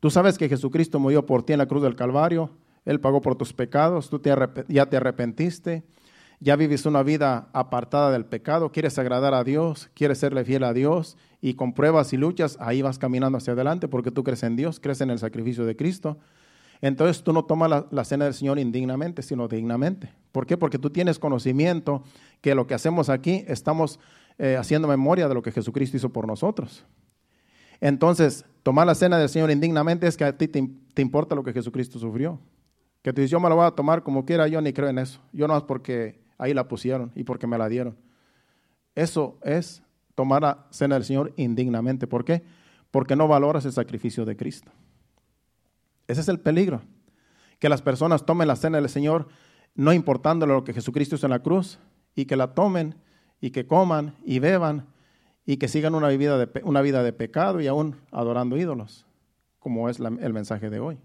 [0.00, 2.56] Tú sabes que Jesucristo murió por ti en la cruz del Calvario,
[2.86, 4.22] Él pagó por tus pecados, tú
[4.68, 5.84] ya te arrepentiste,
[6.40, 10.72] ya vives una vida apartada del pecado, quieres agradar a Dios, quieres serle fiel a
[10.72, 14.56] Dios y con pruebas y luchas ahí vas caminando hacia adelante porque tú crees en
[14.56, 16.16] Dios, crees en el sacrificio de Cristo.
[16.80, 20.12] Entonces tú no tomas la, cena del Señor indignamente, sino dignamente.
[20.32, 20.56] ¿Por qué?
[20.56, 22.02] Porque tú tienes conocimiento
[22.40, 23.98] que lo que hacemos aquí estamos
[24.38, 26.84] eh, haciendo memoria de lo que Jesucristo hizo por nosotros.
[27.80, 30.58] Entonces, tomar la cena del Señor indignamente es que a ti te,
[31.00, 32.38] importa lo que Jesucristo sufrió.
[33.02, 34.98] Que tú dices, yo me lo voy a tomar como quiera, yo ni creo en
[34.98, 35.20] eso.
[35.32, 37.96] Yo no es porque ahí la pusieron y porque me la dieron.
[38.94, 39.82] Eso es
[40.14, 42.06] tomar la cena del Señor indignamente.
[42.06, 42.42] ¿Por qué?
[42.90, 44.72] Porque no valoras el sacrificio de Cristo.
[46.08, 46.82] Ese es el peligro.
[47.58, 49.28] Que las personas tomen la cena del Señor
[49.74, 51.78] no importándole lo que Jesucristo hizo en la cruz
[52.14, 52.94] y que la tomen
[53.40, 54.86] y que coman y beban
[55.44, 59.06] y que sigan una vida de, una vida de pecado y aún adorando ídolos,
[59.58, 60.98] como es el mensaje de hoy.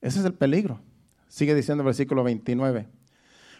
[0.00, 0.80] Ese es el peligro.
[1.26, 2.88] Sigue diciendo el versículo 29.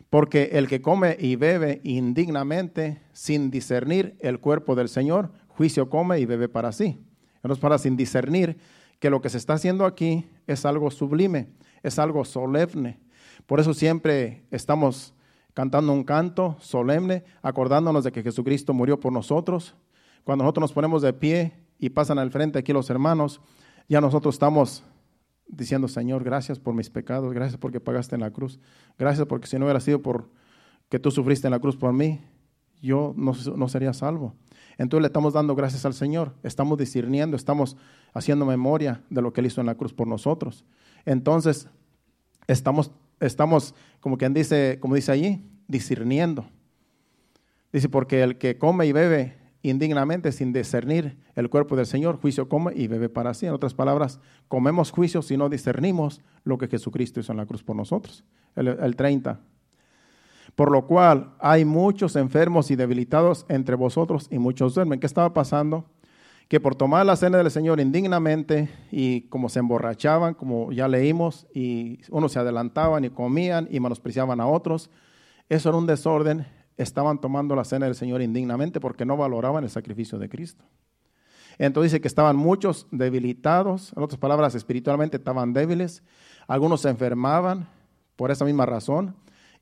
[0.08, 6.18] Porque el que come y bebe indignamente, sin discernir el cuerpo del Señor, juicio come
[6.18, 6.98] y bebe para sí.
[7.36, 8.58] Entonces, para sin discernir
[8.98, 11.48] que lo que se está haciendo aquí es algo sublime,
[11.82, 12.98] es algo solemne.
[13.46, 15.14] Por eso siempre estamos
[15.54, 19.74] cantando un canto solemne, acordándonos de que Jesucristo murió por nosotros.
[20.24, 23.40] Cuando nosotros nos ponemos de pie y pasan al frente aquí los hermanos,
[23.88, 24.84] ya nosotros estamos
[25.46, 28.60] diciendo, Señor, gracias por mis pecados, gracias porque pagaste en la cruz,
[28.98, 30.30] gracias porque si no hubiera sido por
[30.88, 32.20] que tú sufriste en la cruz por mí,
[32.80, 34.34] yo no, sería salvo.
[34.76, 37.76] Entonces le estamos dando gracias al Señor, estamos discerniendo, estamos
[38.14, 40.64] haciendo memoria de lo que Él hizo en la cruz por nosotros.
[41.04, 41.68] Entonces,
[42.46, 46.46] estamos, estamos como quien dice, como dice allí, discerniendo.
[47.72, 52.48] Dice, porque el que come y bebe indignamente sin discernir el cuerpo del Señor, juicio
[52.48, 53.46] come y bebe para sí.
[53.46, 57.62] En otras palabras, comemos juicio si no discernimos lo que Jesucristo hizo en la cruz
[57.62, 58.24] por nosotros.
[58.54, 59.40] El, el 30.
[60.58, 64.98] Por lo cual hay muchos enfermos y debilitados entre vosotros y muchos duermen.
[64.98, 65.84] ¿Qué estaba pasando?
[66.48, 71.46] Que por tomar la cena del Señor indignamente y como se emborrachaban, como ya leímos,
[71.54, 74.90] y unos se adelantaban y comían y menospreciaban a otros,
[75.48, 76.44] eso era un desorden.
[76.76, 80.64] Estaban tomando la cena del Señor indignamente porque no valoraban el sacrificio de Cristo.
[81.58, 86.02] Entonces dice que estaban muchos debilitados, en otras palabras, espiritualmente estaban débiles.
[86.48, 87.68] Algunos se enfermaban
[88.16, 89.14] por esa misma razón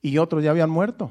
[0.06, 1.10] y otros ya habían muerto.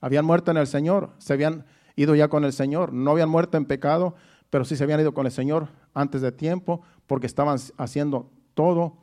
[0.00, 1.64] Habían muerto en el Señor, se habían
[1.96, 2.92] ido ya con el Señor.
[2.92, 4.14] No habían muerto en pecado,
[4.50, 8.98] pero sí se habían ido con el Señor antes de tiempo porque estaban haciendo todo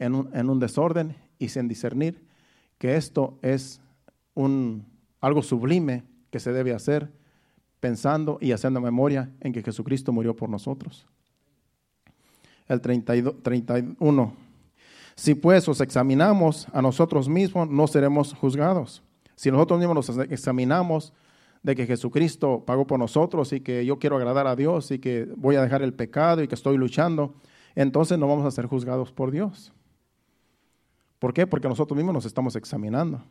[0.00, 2.26] en un, en un desorden y sin discernir
[2.78, 3.80] que esto es
[4.34, 4.84] un,
[5.20, 7.12] algo sublime que se debe hacer
[7.78, 11.06] pensando y haciendo memoria en que Jesucristo murió por nosotros.
[12.66, 14.41] El 32, 31.
[15.14, 19.02] Si pues os examinamos a nosotros mismos, no seremos juzgados.
[19.36, 21.12] Si nosotros mismos nos examinamos
[21.62, 25.28] de que Jesucristo pagó por nosotros y que yo quiero agradar a Dios y que
[25.36, 27.34] voy a dejar el pecado y que estoy luchando,
[27.74, 29.72] entonces no vamos a ser juzgados por Dios.
[31.18, 31.46] ¿Por qué?
[31.46, 33.22] Porque nosotros mismos nos estamos examinando.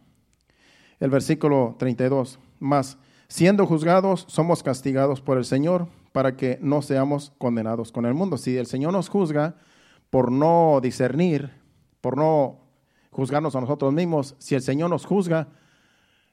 [1.00, 7.34] El versículo 32, más, siendo juzgados, somos castigados por el Señor para que no seamos
[7.38, 8.38] condenados con el mundo.
[8.38, 9.56] Si el Señor nos juzga
[10.10, 11.61] por no discernir,
[12.02, 12.60] por no
[13.12, 14.36] juzgarnos a nosotros mismos.
[14.40, 15.48] Si el Señor nos juzga,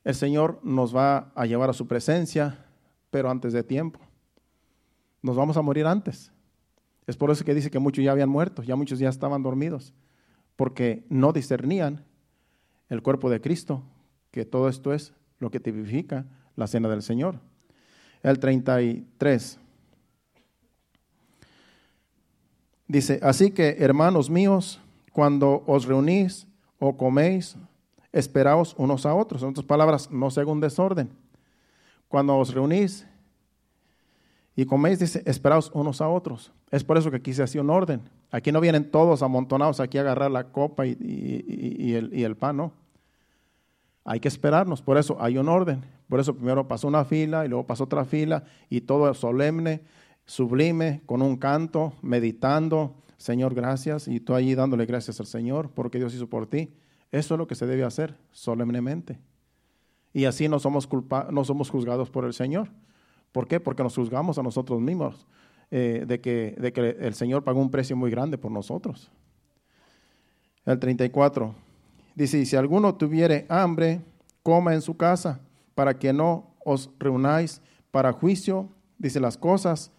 [0.04, 2.64] el Señor nos va a llevar a su presencia,
[3.10, 4.00] pero antes de tiempo.
[5.22, 6.32] Nos vamos a morir antes.
[7.06, 9.94] Es por eso que dice que muchos ya habían muerto, ya muchos ya estaban dormidos,
[10.56, 12.04] porque no discernían
[12.88, 13.82] el cuerpo de Cristo,
[14.30, 17.40] que todo esto es lo que tipifica la cena del Señor.
[18.22, 19.58] El 33.
[22.88, 24.80] Dice, así que hermanos míos,
[25.18, 26.46] cuando os reunís
[26.78, 27.56] o coméis,
[28.12, 29.42] esperaos unos a otros.
[29.42, 31.10] En otras palabras, no se haga un desorden.
[32.06, 33.04] Cuando os reunís
[34.54, 36.52] y coméis, dice, esperaos unos a otros.
[36.70, 38.00] Es por eso que aquí se hace un orden.
[38.30, 42.58] Aquí no vienen todos amontonados aquí a agarrar la copa y, el, y el pan,
[42.58, 42.72] no.
[44.04, 45.82] Hay que esperarnos, por eso hay un orden.
[46.08, 49.80] Por eso primero pasó una fila y luego pasó otra fila y todo solemne,
[50.26, 55.98] sublime, con un canto, meditando, Señor, gracias, y tú allí dándole gracias al Señor porque
[55.98, 56.72] Dios hizo por ti.
[57.10, 59.18] Eso es lo que se debe hacer solemnemente.
[60.12, 62.70] Y así no somos, culpa no somos juzgados por el Señor.
[63.32, 63.58] ¿Por qué?
[63.58, 65.26] Porque nos juzgamos a nosotros mismos
[65.70, 69.10] eh, de, que, de que el Señor pagó un precio muy grande por nosotros.
[70.64, 71.54] El 34
[72.14, 74.00] dice, si alguno tuviere hambre,
[74.44, 75.40] coma en su casa,
[75.74, 77.60] para que no os reunáis
[77.90, 78.68] para juicio.
[78.96, 79.90] Dice las cosas,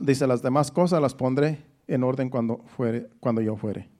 [0.00, 3.90] dice las demás cosas las pondré en orden cuando, fuere, cuando yo fuere.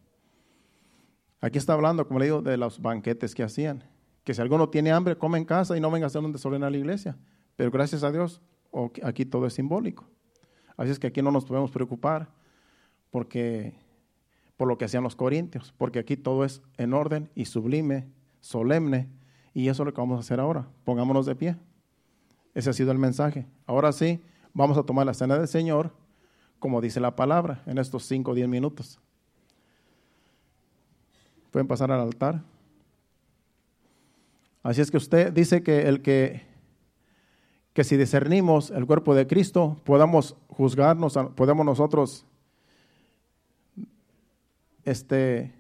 [1.41, 3.83] Aquí está hablando, como le digo, de los banquetes que hacían.
[4.23, 6.63] Que si alguno tiene hambre, come en casa y no venga a hacer un desorden
[6.63, 7.19] a la iglesia.
[7.57, 8.41] Pero gracias a Dios,
[9.03, 10.07] aquí todo es simbólico.
[10.77, 12.29] Así es que aquí no nos podemos preocupar
[13.11, 13.75] porque,
[14.57, 18.07] por lo que hacían los corintios, porque aquí todo es en orden y sublime,
[18.41, 19.09] solemne,
[19.53, 20.69] y eso es lo que vamos a hacer ahora.
[20.85, 21.57] Pongámonos de pie.
[22.55, 23.47] Ese ha sido el mensaje.
[23.67, 24.23] Ahora sí,
[24.53, 25.93] vamos a tomar la cena del Señor
[26.61, 29.01] como dice la palabra, en estos 5 o 10 minutos.
[31.51, 32.43] Pueden pasar al altar.
[34.63, 36.43] Así es que usted dice que el que,
[37.73, 42.27] que si discernimos el cuerpo de Cristo, podamos juzgarnos, podemos nosotros
[44.85, 45.55] este,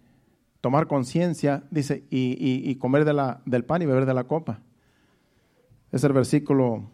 [0.61, 2.37] tomar conciencia, dice, y,
[2.71, 4.61] y, comer de la, del pan y beber de la copa.
[5.93, 6.91] Es el versículo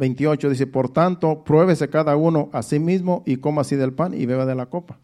[0.00, 4.14] 28 dice, por tanto, pruébese cada uno a sí mismo y coma así del pan
[4.14, 4.98] y beba de la copa.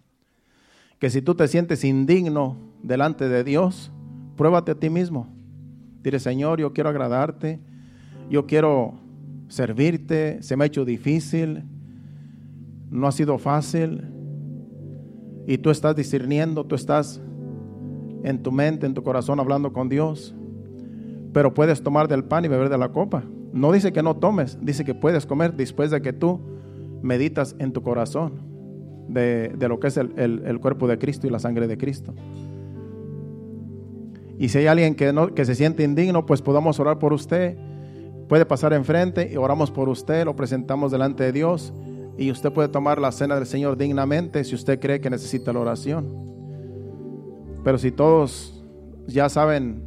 [0.98, 3.92] Que si tú te sientes indigno delante de Dios,
[4.36, 5.28] pruébate a ti mismo.
[6.02, 7.60] Dile, Señor, yo quiero agradarte,
[8.30, 8.94] yo quiero
[9.48, 11.64] servirte, se me ha hecho difícil,
[12.90, 14.02] no ha sido fácil.
[15.46, 17.20] Y tú estás discerniendo, tú estás
[18.22, 20.34] en tu mente, en tu corazón hablando con Dios.
[21.34, 23.24] Pero puedes tomar del pan y beber de la copa.
[23.52, 26.40] No dice que no tomes, dice que puedes comer después de que tú
[27.02, 28.32] meditas en tu corazón
[29.08, 32.14] de, lo que es el, el, cuerpo de Cristo y la sangre de Cristo.
[34.38, 37.56] Y si hay alguien que, no, que se siente indigno, pues podamos orar por usted.
[38.28, 41.72] Puede pasar enfrente y oramos por usted, lo presentamos delante de Dios
[42.18, 45.60] y usted puede tomar la cena del Señor dignamente si usted cree que necesita la
[45.60, 46.06] oración.
[47.62, 48.64] Pero si todos
[49.06, 49.82] ya saben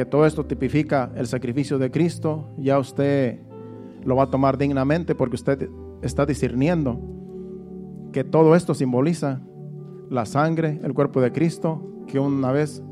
[0.00, 3.38] que todo esto tipifica el sacrificio de Cristo, ya usted
[4.02, 5.68] lo va a tomar dignamente porque usted
[6.00, 6.98] está discerniendo
[8.10, 9.42] que todo esto simboliza
[10.08, 12.82] la sangre, el cuerpo de Cristo, que una vez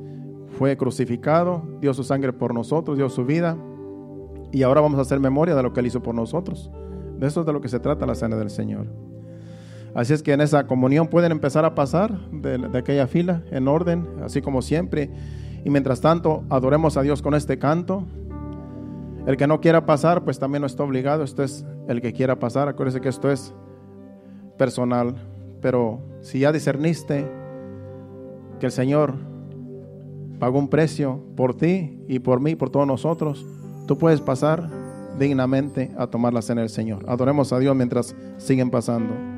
[0.58, 3.56] fue crucificado, dio su sangre por nosotros, dio su vida,
[4.52, 6.70] y ahora vamos a hacer memoria de lo que Él hizo por nosotros.
[7.18, 8.86] De eso es de lo que se trata la cena del Señor.
[9.94, 13.66] Así es que en esa comunión pueden empezar a pasar de, de aquella fila en
[13.66, 15.10] orden, así como siempre.
[15.68, 18.02] Y mientras tanto, adoremos a Dios con este canto.
[19.26, 21.24] El que no quiera pasar, pues también no está obligado.
[21.24, 22.68] Esto es el que quiera pasar.
[22.68, 23.52] Acuérdese que esto es
[24.56, 25.14] personal.
[25.60, 27.30] Pero si ya discerniste
[28.58, 29.16] que el Señor
[30.38, 33.44] pagó un precio por ti y por mí, por todos nosotros,
[33.86, 34.70] tú puedes pasar
[35.18, 37.04] dignamente a tomar la cena del Señor.
[37.06, 39.37] Adoremos a Dios mientras siguen pasando.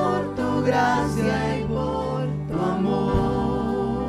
[0.63, 4.05] gracia y por tu amor.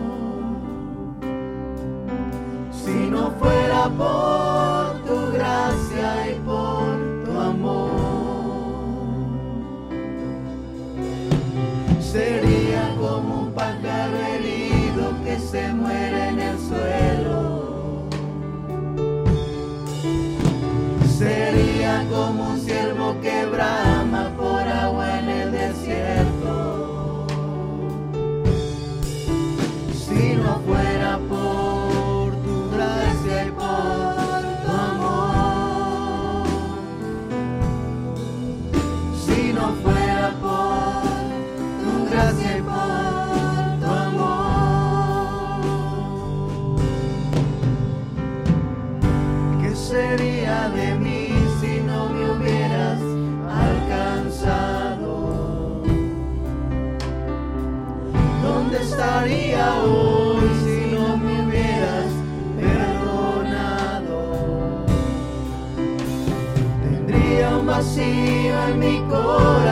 [2.73, 8.53] Si no fuera por tu gracia y por tu amor.
[12.01, 16.02] Sería como un pájaro herido que se muere
[59.85, 62.11] hoy si no me hubieras
[62.59, 64.17] perdonado?
[66.83, 69.72] Tendría un vacío en mi corazón,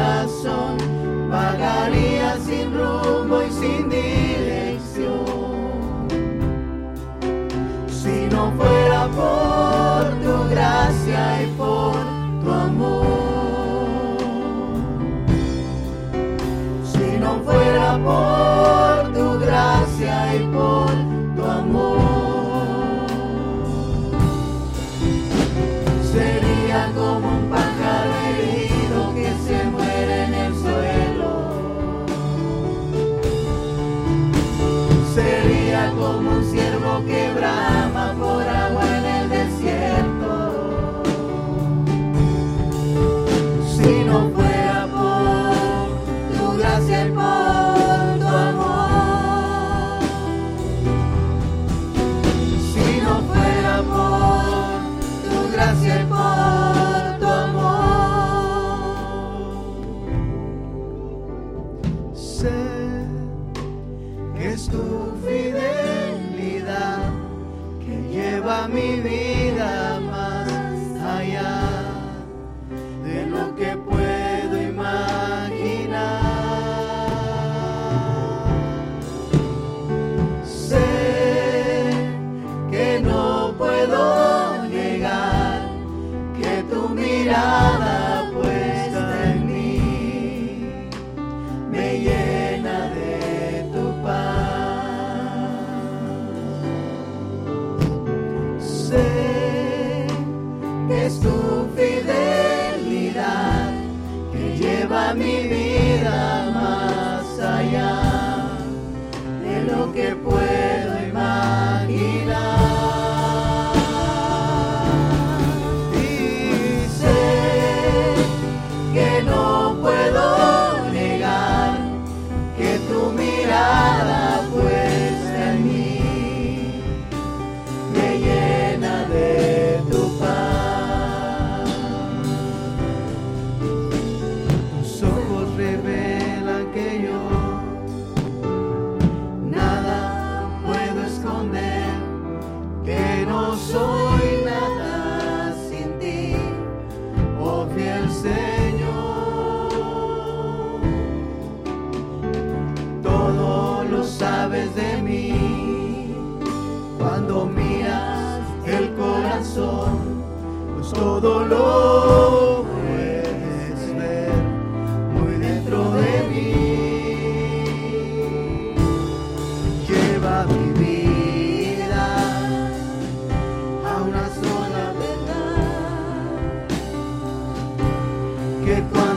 [178.71, 179.10] que cuando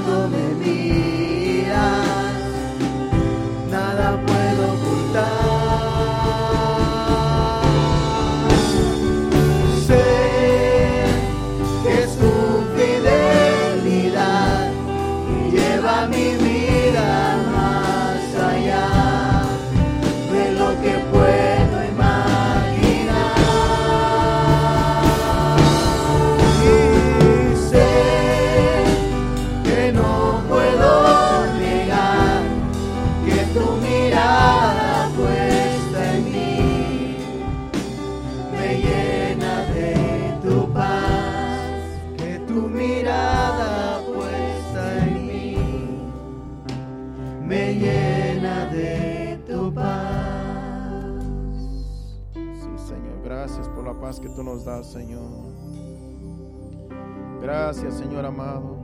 [57.73, 58.77] Gracias, Señor amado.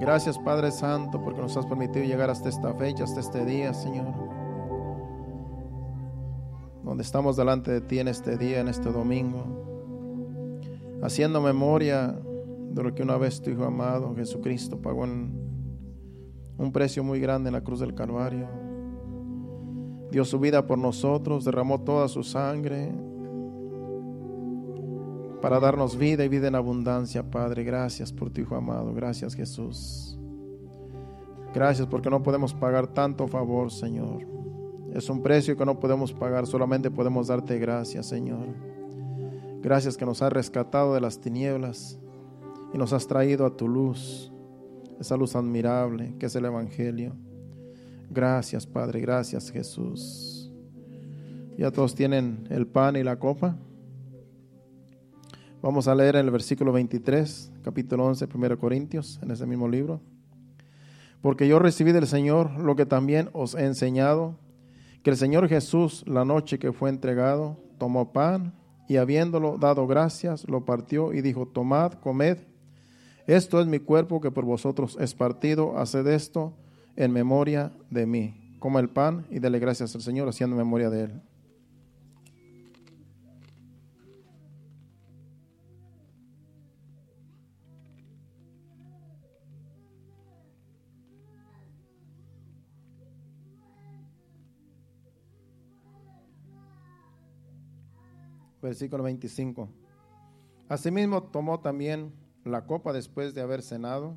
[0.00, 4.14] Gracias, Padre Santo, porque nos has permitido llegar hasta esta fecha, hasta este día, Señor.
[6.82, 9.44] Donde estamos delante de ti en este día, en este domingo,
[11.02, 12.18] haciendo memoria
[12.70, 17.52] de lo que una vez tu Hijo amado, Jesucristo, pagó un precio muy grande en
[17.52, 18.48] la cruz del Calvario
[20.12, 22.92] dio su vida por nosotros, derramó toda su sangre
[25.42, 27.64] para darnos vida y vida en abundancia, Padre.
[27.64, 30.16] Gracias por tu Hijo amado, gracias Jesús.
[31.52, 34.24] Gracias porque no podemos pagar tanto favor, Señor.
[34.94, 38.46] Es un precio que no podemos pagar, solamente podemos darte gracias, Señor.
[39.60, 41.98] Gracias que nos has rescatado de las tinieblas
[42.72, 44.32] y nos has traído a tu luz,
[45.00, 47.14] esa luz admirable que es el Evangelio.
[48.10, 49.00] Gracias, Padre.
[49.00, 50.52] Gracias, Jesús.
[51.58, 53.58] Ya todos tienen el pan y la copa.
[55.62, 60.00] Vamos a leer en el versículo 23, capítulo 11, 1 Corintios, en ese mismo libro.
[61.20, 64.34] Porque yo recibí del Señor lo que también os he enseñado,
[65.04, 68.54] que el Señor Jesús, la noche que fue entregado, tomó pan
[68.88, 72.38] y habiéndolo dado gracias, lo partió y dijo, tomad, comed,
[73.28, 76.54] esto es mi cuerpo que por vosotros es partido, haced esto
[76.96, 78.56] en memoria de mí.
[78.58, 81.22] Coma el pan y dele gracias al Señor haciendo memoria de Él.
[98.72, 99.68] Versículo 25.
[100.66, 102.10] Asimismo tomó también
[102.42, 104.16] la copa después de haber cenado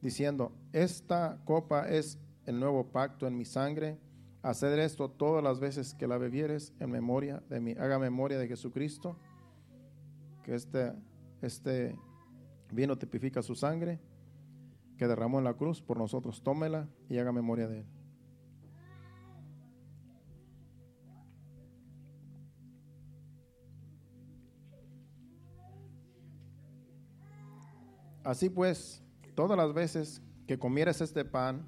[0.00, 3.98] diciendo, esta copa es el nuevo pacto en mi sangre,
[4.40, 7.72] hacer esto todas las veces que la bebieres en memoria de mí.
[7.72, 9.18] Haga memoria de Jesucristo,
[10.44, 10.94] que este,
[11.42, 11.94] este
[12.72, 14.00] vino tipifica su sangre,
[14.96, 16.42] que derramó en la cruz por nosotros.
[16.42, 17.86] Tómela y haga memoria de él.
[28.24, 29.02] Así pues,
[29.34, 31.66] todas las veces que comieres este pan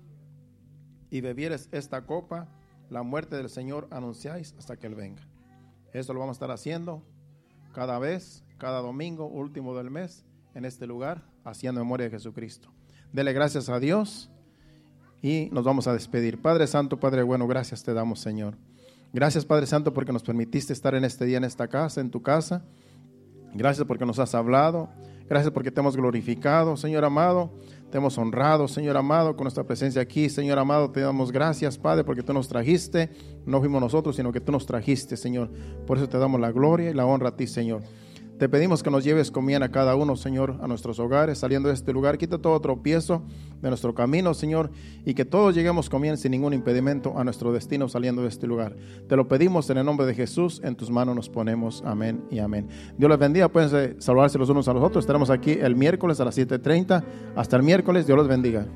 [1.10, 2.48] y bebieres esta copa,
[2.90, 5.22] la muerte del Señor anunciáis hasta que Él venga.
[5.92, 7.02] Esto lo vamos a estar haciendo
[7.72, 10.24] cada vez, cada domingo, último del mes,
[10.54, 12.70] en este lugar, haciendo memoria de Jesucristo.
[13.12, 14.30] Dele gracias a Dios
[15.22, 16.40] y nos vamos a despedir.
[16.40, 18.56] Padre Santo, Padre bueno, gracias te damos, Señor.
[19.12, 22.22] Gracias, Padre Santo, porque nos permitiste estar en este día, en esta casa, en tu
[22.22, 22.64] casa.
[23.54, 24.90] Gracias porque nos has hablado.
[25.28, 27.50] Gracias porque te hemos glorificado, Señor amado.
[27.90, 30.28] Te hemos honrado, Señor amado, con nuestra presencia aquí.
[30.28, 33.10] Señor amado, te damos gracias, Padre, porque tú nos trajiste.
[33.44, 35.50] No fuimos nosotros, sino que tú nos trajiste, Señor.
[35.86, 37.82] Por eso te damos la gloria y la honra a ti, Señor.
[38.38, 41.74] Te pedimos que nos lleves bien a cada uno, Señor, a nuestros hogares, saliendo de
[41.74, 42.18] este lugar.
[42.18, 43.22] Quita todo tropiezo
[43.62, 44.70] de nuestro camino, Señor,
[45.06, 48.76] y que todos lleguemos bien sin ningún impedimento a nuestro destino saliendo de este lugar.
[49.08, 50.60] Te lo pedimos en el nombre de Jesús.
[50.62, 51.82] En tus manos nos ponemos.
[51.86, 52.68] Amén y amén.
[52.98, 53.48] Dios les bendiga.
[53.48, 55.04] Pueden saludarse los unos a los otros.
[55.04, 57.02] Estaremos aquí el miércoles a las 7.30.
[57.36, 58.06] Hasta el miércoles.
[58.06, 58.66] Dios los bendiga.